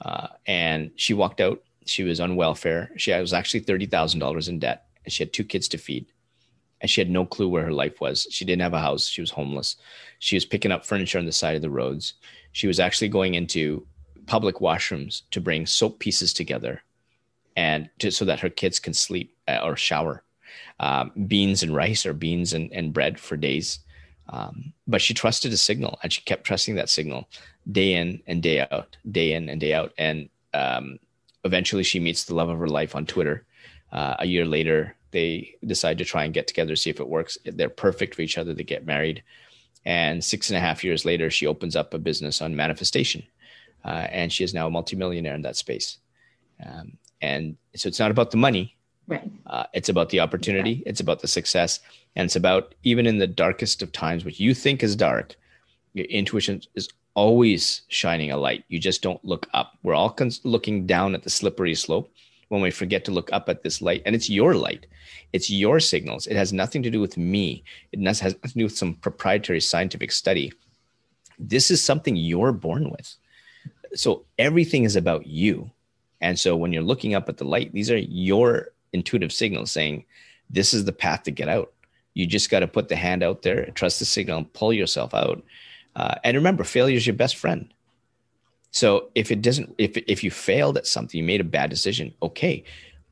[0.00, 4.86] uh, and she walked out she was on welfare she was actually $30000 in debt
[5.04, 6.06] and she had two kids to feed
[6.80, 8.26] and she had no clue where her life was.
[8.28, 9.06] She didn't have a house.
[9.06, 9.76] She was homeless.
[10.18, 12.14] She was picking up furniture on the side of the roads.
[12.50, 13.86] She was actually going into
[14.26, 16.82] public washrooms to bring soap pieces together
[17.56, 20.22] and to, so that her kids can sleep uh, or shower.
[20.80, 23.80] Um, beans and rice or beans and, and bread for days.
[24.28, 27.28] Um, but she trusted a signal and she kept trusting that signal
[27.70, 29.92] day in and day out, day in and day out.
[29.98, 30.98] And um,
[31.44, 33.44] eventually she meets the love of her life on Twitter.
[33.92, 37.36] Uh, a year later, they decide to try and get together, see if it works.
[37.44, 38.54] They're perfect for each other.
[38.54, 39.22] They get married.
[39.84, 43.22] And six and a half years later, she opens up a business on manifestation.
[43.84, 45.98] Uh, and she is now a multimillionaire in that space.
[46.64, 48.76] Um, and so it's not about the money.
[49.08, 49.30] Right.
[49.46, 50.82] Uh, it's about the opportunity.
[50.84, 51.80] It's about the success.
[52.14, 55.34] And it's about even in the darkest of times, what you think is dark,
[55.94, 58.64] your intuition is always shining a light.
[58.68, 59.78] You just don't look up.
[59.82, 62.12] We're all cons- looking down at the slippery slope
[62.52, 64.86] when we forget to look up at this light and it's your light
[65.32, 68.64] it's your signals it has nothing to do with me it has nothing to do
[68.64, 70.52] with some proprietary scientific study
[71.38, 73.16] this is something you're born with
[73.94, 75.70] so everything is about you
[76.22, 80.04] and so when you're looking up at the light these are your intuitive signals saying
[80.48, 81.72] this is the path to get out
[82.14, 85.12] you just got to put the hand out there trust the signal and pull yourself
[85.12, 85.42] out
[85.96, 87.72] uh, and remember failure is your best friend
[88.72, 92.12] so if it doesn't, if if you failed at something, you made a bad decision.
[92.22, 92.64] Okay,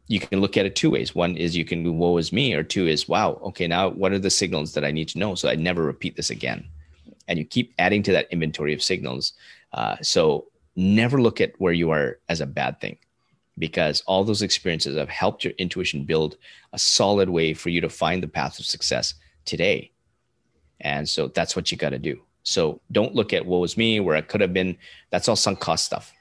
[0.09, 1.15] you can look at it two ways.
[1.15, 4.13] One is you can go, "Woe is me," or two is, "Wow, okay, now what
[4.13, 6.67] are the signals that I need to know so I never repeat this again?"
[7.29, 9.35] And you keep adding to that inventory of signals.
[9.75, 10.47] Uh, so
[10.77, 12.99] never look at where you are as a bad thing,
[13.59, 16.37] because all those experiences have helped your intuition build
[16.73, 19.15] a solid way for you to find the path of success
[19.45, 19.91] today.
[20.81, 22.21] And so that's what you got to do.
[22.43, 24.77] So don't look at what was me, where I could have been.
[25.11, 26.13] That's all sunk cost stuff.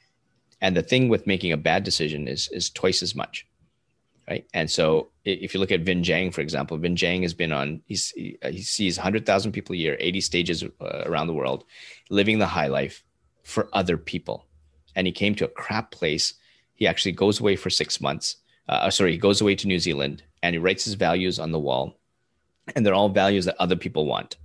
[0.61, 3.47] And the thing with making a bad decision is is twice as much,
[4.29, 4.45] right?
[4.53, 7.81] And so if you look at Vinh Giang, for example, Vinh Giang has been on.
[7.85, 11.63] He's, he, sees 100,000 people a year, 80 stages uh, around the world,
[12.09, 13.03] living the high life
[13.43, 14.45] for other people.
[14.95, 16.33] And he came to a crap place.
[16.75, 18.37] He actually goes away for six months.
[18.67, 21.59] Uh, sorry, he goes away to New Zealand and he writes his values on the
[21.59, 21.97] wall,
[22.75, 24.37] and they're all values that other people want.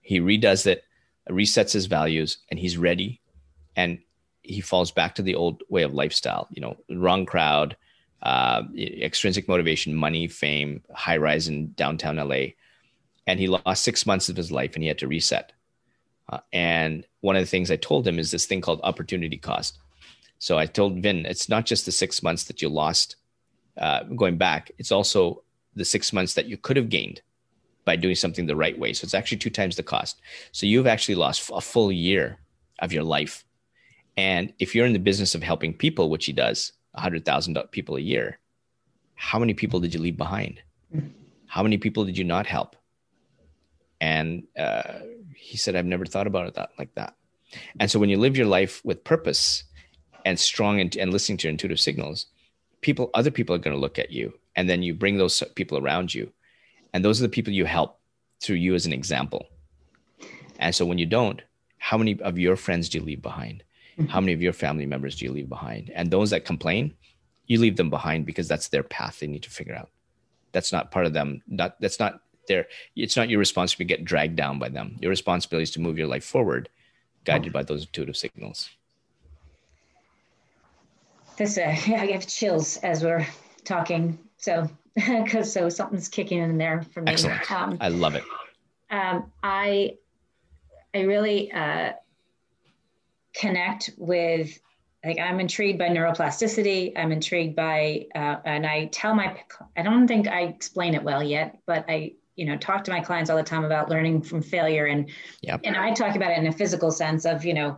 [0.00, 0.84] He redoes it,
[1.30, 3.20] resets his values, and he's ready.
[3.76, 3.98] And
[4.42, 6.48] he falls back to the old way of lifestyle.
[6.50, 7.76] You know, wrong crowd,
[8.22, 12.54] uh, extrinsic motivation, money, fame, high rise in downtown LA.
[13.26, 15.52] And he lost six months of his life and he had to reset.
[16.28, 19.78] Uh, and one of the things I told him is this thing called opportunity cost.
[20.38, 23.16] So I told Vin, it's not just the six months that you lost
[23.78, 25.42] uh, going back, it's also
[25.74, 27.22] the six months that you could have gained
[27.84, 28.92] by doing something the right way.
[28.92, 30.20] So it's actually two times the cost.
[30.50, 32.38] So you've actually lost a full year
[32.80, 33.44] of your life.
[34.16, 38.00] And if you're in the business of helping people, which he does, 100,000 people a
[38.00, 38.38] year,
[39.14, 40.60] how many people did you leave behind?
[41.46, 42.76] How many people did you not help?
[44.00, 44.98] And uh,
[45.34, 47.14] he said, I've never thought about it that like that.
[47.78, 49.64] And so when you live your life with purpose
[50.24, 52.26] and strong and, and listening to your intuitive signals,
[52.80, 55.78] people, other people are going to look at you, and then you bring those people
[55.78, 56.32] around you,
[56.92, 57.98] and those are the people you help
[58.40, 59.46] through you as an example.
[60.58, 61.42] And so when you don't,
[61.78, 63.64] how many of your friends do you leave behind?
[63.98, 64.10] Mm-hmm.
[64.10, 65.90] How many of your family members do you leave behind?
[65.94, 66.94] And those that complain,
[67.46, 69.90] you leave them behind because that's their path they need to figure out.
[70.52, 71.42] That's not part of them.
[71.46, 72.66] Not that's not their.
[72.96, 74.96] It's not your responsibility to get dragged down by them.
[75.00, 76.68] Your responsibility is to move your life forward,
[77.24, 78.70] guided by those intuitive signals.
[81.36, 81.72] This uh, I
[82.12, 83.26] have chills as we're
[83.64, 84.18] talking.
[84.36, 87.12] So because so something's kicking in there for me.
[87.12, 87.50] Excellent.
[87.50, 88.24] Um, I love it.
[88.90, 89.96] Um, I
[90.94, 91.92] I really uh,
[93.34, 94.58] connect with
[95.04, 96.92] like I'm intrigued by neuroplasticity.
[96.96, 99.36] I'm intrigued by, uh, and I tell my,
[99.76, 103.00] I don't think I explain it well yet, but I, you know, talk to my
[103.00, 105.10] clients all the time about learning from failure, and
[105.42, 105.60] yep.
[105.64, 107.76] and I talk about it in a physical sense of, you know,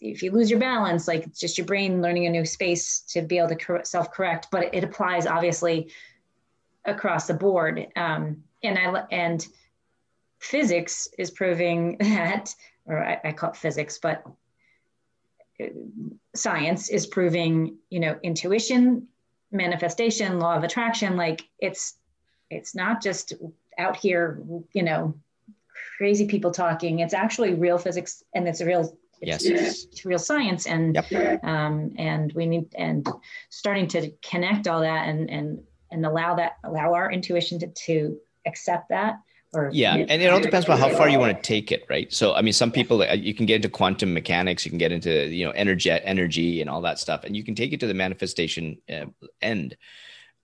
[0.00, 3.22] if you lose your balance, like it's just your brain learning a new space to
[3.22, 5.90] be able to self correct, but it applies obviously
[6.84, 7.86] across the board.
[7.96, 9.46] Um, and I and
[10.38, 12.54] physics is proving that,
[12.86, 14.24] or I, I call it physics, but
[16.34, 19.08] science is proving you know intuition
[19.50, 21.96] manifestation law of attraction like it's
[22.50, 23.32] it's not just
[23.78, 25.14] out here you know
[25.96, 29.84] crazy people talking it's actually real physics and it's a real it's, yes.
[29.84, 31.42] it's real science and yep.
[31.44, 33.08] um, and we need and
[33.48, 38.18] starting to connect all that and and and allow that allow our intuition to, to
[38.46, 39.18] accept that
[39.54, 42.12] or yeah, and it all depends about how far you want to take it, right?
[42.12, 44.92] So, I mean, some people uh, you can get into quantum mechanics, you can get
[44.92, 47.86] into you know energy, energy, and all that stuff, and you can take it to
[47.86, 49.06] the manifestation uh,
[49.40, 49.76] end,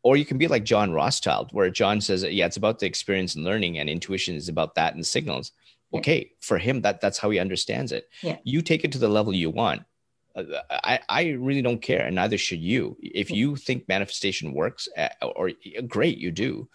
[0.05, 3.35] or you can be like John Rothschild, where John says, yeah, it's about the experience
[3.35, 5.51] and learning, and intuition is about that and signals.
[5.93, 8.09] Okay, for him, that that's how he understands it.
[8.21, 8.37] Yeah.
[8.43, 9.83] You take it to the level you want.
[10.35, 12.97] Uh, I, I really don't care, and neither should you.
[13.01, 15.53] If you think manifestation works, uh, or
[15.87, 16.69] great, you do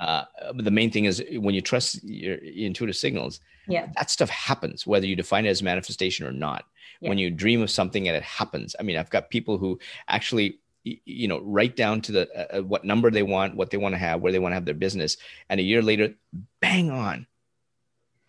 [0.00, 0.24] uh,
[0.54, 5.06] the main thing is when you trust your intuitive signals, yeah, that stuff happens whether
[5.06, 6.64] you define it as manifestation or not.
[7.00, 7.10] Yeah.
[7.10, 8.74] When you dream of something and it happens.
[8.78, 10.58] I mean, I've got people who actually
[11.04, 13.94] you know right down to the uh, uh, what number they want what they want
[13.94, 15.16] to have where they want to have their business.
[15.48, 16.14] And a year later
[16.60, 17.26] bang on.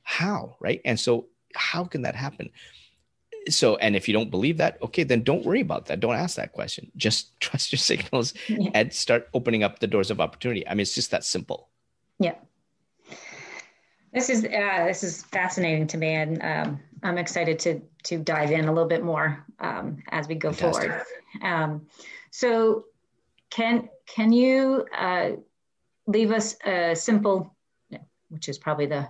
[0.04, 0.82] How right?
[0.86, 2.50] And so how can that happen?
[3.50, 6.00] So and if you don't believe that okay then don't worry about that.
[6.00, 6.92] Don't ask that question.
[6.98, 8.70] Just trust your signals yeah.
[8.74, 10.68] and start opening up the doors of opportunity.
[10.68, 11.70] I mean it's just that simple.
[12.20, 12.36] Yeah.
[14.14, 18.52] This is uh, this is fascinating to me and um, i'm excited to to dive
[18.52, 20.92] in a little bit more um, as we go Fantastic.
[20.92, 21.06] forward
[21.42, 21.88] um,
[22.32, 22.86] so
[23.50, 25.32] can can you uh,
[26.08, 27.56] leave us a simple
[28.30, 29.08] which is probably the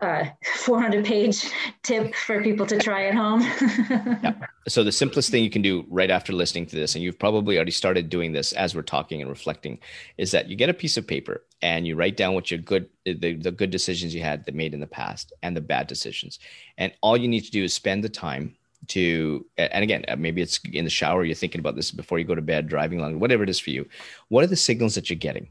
[0.00, 0.24] uh,
[0.56, 1.50] 400 page
[1.82, 3.40] tip for people to try at home.
[3.90, 4.34] yeah.
[4.68, 7.56] So the simplest thing you can do right after listening to this, and you've probably
[7.56, 9.78] already started doing this as we're talking and reflecting,
[10.16, 12.88] is that you get a piece of paper and you write down what your good
[13.04, 16.38] the, the good decisions you had that made in the past and the bad decisions.
[16.78, 18.56] And all you need to do is spend the time
[18.88, 22.34] to and again maybe it's in the shower you're thinking about this before you go
[22.34, 23.86] to bed driving along whatever it is for you.
[24.28, 25.48] What are the signals that you're getting?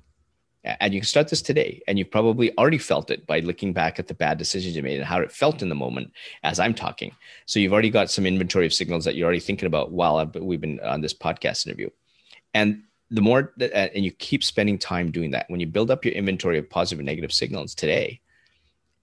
[0.64, 4.00] And you can start this today and you've probably already felt it by looking back
[4.00, 6.14] at the bad decisions you made and how it felt in the moment
[6.44, 7.14] as i'm talking.
[7.46, 10.62] So you've already got some inventory of signals that you're already thinking about while we've
[10.62, 11.90] been on this podcast interview.
[12.54, 15.46] And the more that, uh, and you keep spending time doing that.
[15.50, 18.22] When you build up your inventory of positive and negative signals today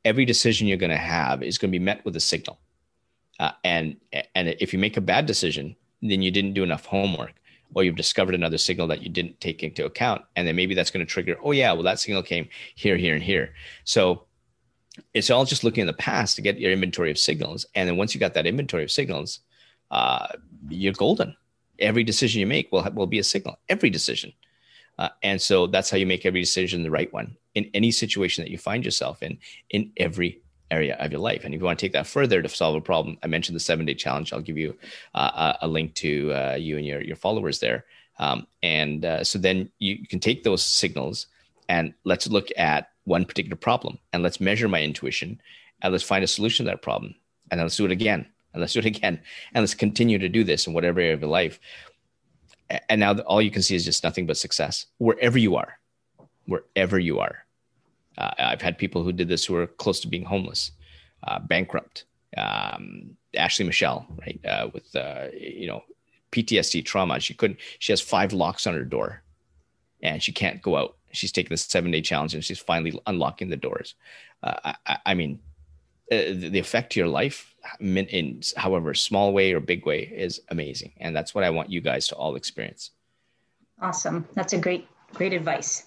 [0.05, 2.59] every decision you're going to have is going to be met with a signal.
[3.41, 3.97] Uh, and
[4.35, 7.33] and if you make a bad decision, then you didn't do enough homework,
[7.75, 10.91] or you've discovered another signal that you didn't take into account, and then maybe that's
[10.91, 11.37] going to trigger.
[11.43, 13.55] Oh yeah, well that signal came here, here, and here.
[13.85, 14.27] So
[15.15, 17.97] it's all just looking in the past to get your inventory of signals, and then
[17.97, 19.41] once you got that inventory of signals,
[19.91, 20.27] uh,
[20.69, 21.35] you're golden.
[21.79, 23.59] Every decision you make will will be a signal.
[23.71, 24.35] Every decision.
[24.99, 28.45] Uh, and so that's how you make every decision the right one in any situation
[28.45, 29.39] that you find yourself in,
[29.71, 31.45] in every area of your life.
[31.45, 33.61] And if you want to take that further to solve a problem, I mentioned the
[33.61, 34.33] seven day challenge.
[34.33, 34.77] I'll give you
[35.15, 37.85] uh, a link to uh, you and your, your followers there.
[38.19, 41.27] Um, and uh, so then you can take those signals
[41.69, 45.41] and let's look at one particular problem and let's measure my intuition
[45.83, 47.15] and let's find a solution to that problem.
[47.51, 49.21] And then let's do it again and let's do it again.
[49.55, 51.59] And let's continue to do this in whatever area of your life.
[52.89, 55.79] And now all you can see is just nothing but success wherever you are,
[56.47, 57.45] wherever you are.
[58.21, 60.73] Uh, I've had people who did this who are close to being homeless,
[61.27, 62.05] uh, bankrupt.
[62.37, 65.83] Um, Ashley Michelle, right, uh, with uh, you know
[66.33, 67.19] PTSD trauma.
[67.21, 67.59] She couldn't.
[67.79, 69.23] She has five locks on her door,
[70.03, 70.97] and she can't go out.
[71.13, 73.95] She's taking the seven day challenge, and she's finally unlocking the doors.
[74.43, 75.41] Uh, I, I, mean,
[76.11, 80.93] uh, the effect to your life, in however small way or big way, is amazing,
[80.99, 82.91] and that's what I want you guys to all experience.
[83.81, 84.29] Awesome.
[84.35, 85.87] That's a great, great advice.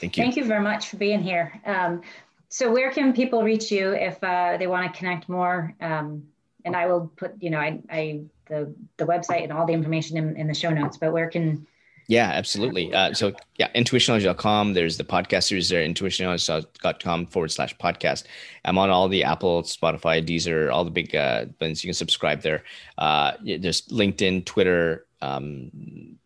[0.00, 0.22] Thank you.
[0.22, 1.60] Thank you very much for being here.
[1.64, 2.02] Um,
[2.48, 5.74] so where can people reach you if uh, they want to connect more?
[5.80, 6.24] Um,
[6.64, 10.16] and I will put, you know, I, I the the website and all the information
[10.16, 10.96] in, in the show notes.
[10.96, 11.66] But where can
[12.08, 12.92] yeah, absolutely.
[12.92, 14.72] Uh, so yeah, intuitionology.com.
[14.72, 18.24] There's the podcast series there, intuitionology.com forward slash podcast.
[18.64, 21.84] I'm on all the Apple, Spotify, Deezer, all the big uh, buttons.
[21.84, 22.64] You can subscribe there.
[22.96, 25.70] Uh, there's LinkedIn, Twitter, um,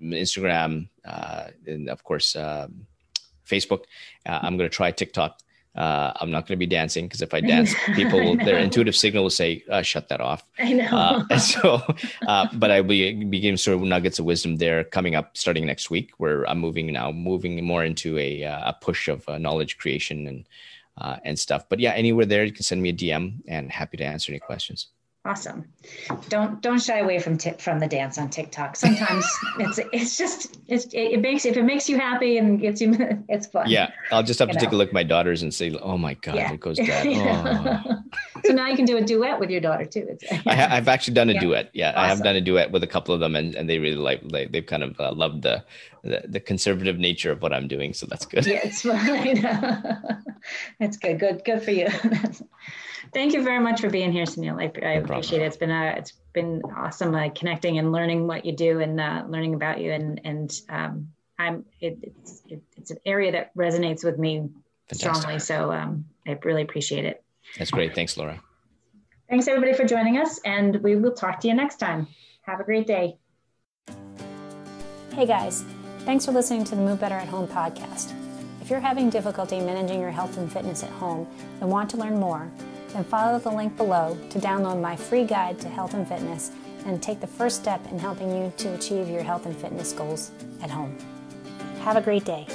[0.00, 2.86] Instagram, uh, and of course, um,
[3.46, 3.84] Facebook.
[4.26, 5.38] Uh, I'm going to try TikTok.
[5.74, 8.94] Uh, I'm not going to be dancing because if I dance, people will, their intuitive
[8.94, 10.84] signal will say, uh, "Shut that off." I know.
[10.84, 11.82] Uh, so,
[12.26, 15.36] uh, but I will be, be giving sort of nuggets of wisdom there coming up
[15.36, 19.26] starting next week, where I'm moving now, moving more into a, uh, a push of
[19.40, 20.46] knowledge creation and
[21.24, 21.64] and stuff.
[21.68, 24.40] But yeah, anywhere there, you can send me a DM, and happy to answer any
[24.40, 24.88] questions.
[25.24, 25.66] Awesome.
[26.28, 28.74] Don't don't shy away from t- from the dance on TikTok.
[28.74, 29.24] Sometimes
[29.60, 32.96] it's it's just it's, it makes if it makes you happy and gets you
[33.28, 33.70] it's fun.
[33.70, 34.64] Yeah, I'll just have you to know.
[34.64, 36.48] take a look at my daughters and say, "Oh my God, yeah.
[36.48, 38.02] there goes Dad." Oh.
[38.44, 40.08] so now you can do a duet with your daughter too.
[40.08, 41.40] It's, I have actually done a yeah.
[41.40, 41.70] duet.
[41.72, 42.00] Yeah, awesome.
[42.00, 44.22] I have done a duet with a couple of them, and, and they really like,
[44.24, 45.64] like they've kind of uh, loved the,
[46.02, 47.94] the, the conservative nature of what I'm doing.
[47.94, 48.44] So that's good.
[48.44, 49.40] Yeah, it's fine.
[50.80, 51.20] that's good.
[51.20, 51.44] Good.
[51.44, 51.86] Good for you.
[53.12, 54.60] Thank you very much for being here, Sunil.
[54.60, 55.46] I, I no appreciate it.
[55.46, 59.24] It's been a, it's been awesome uh, connecting and learning what you do and uh,
[59.28, 59.92] learning about you.
[59.92, 64.48] And and um, I'm it, it's it, it's an area that resonates with me
[64.88, 65.20] Fantastic.
[65.20, 65.38] strongly.
[65.40, 67.24] So um, I really appreciate it.
[67.58, 67.94] That's great.
[67.94, 68.40] Thanks, Laura.
[69.28, 72.06] Thanks everybody for joining us, and we will talk to you next time.
[72.42, 73.16] Have a great day.
[75.14, 75.64] Hey guys,
[76.00, 78.14] thanks for listening to the Move Better at Home podcast.
[78.60, 81.26] If you're having difficulty managing your health and fitness at home
[81.60, 82.50] and want to learn more
[82.92, 86.50] then follow the link below to download my free guide to health and fitness
[86.86, 90.30] and take the first step in helping you to achieve your health and fitness goals
[90.62, 90.96] at home.
[91.80, 92.46] Have a great day.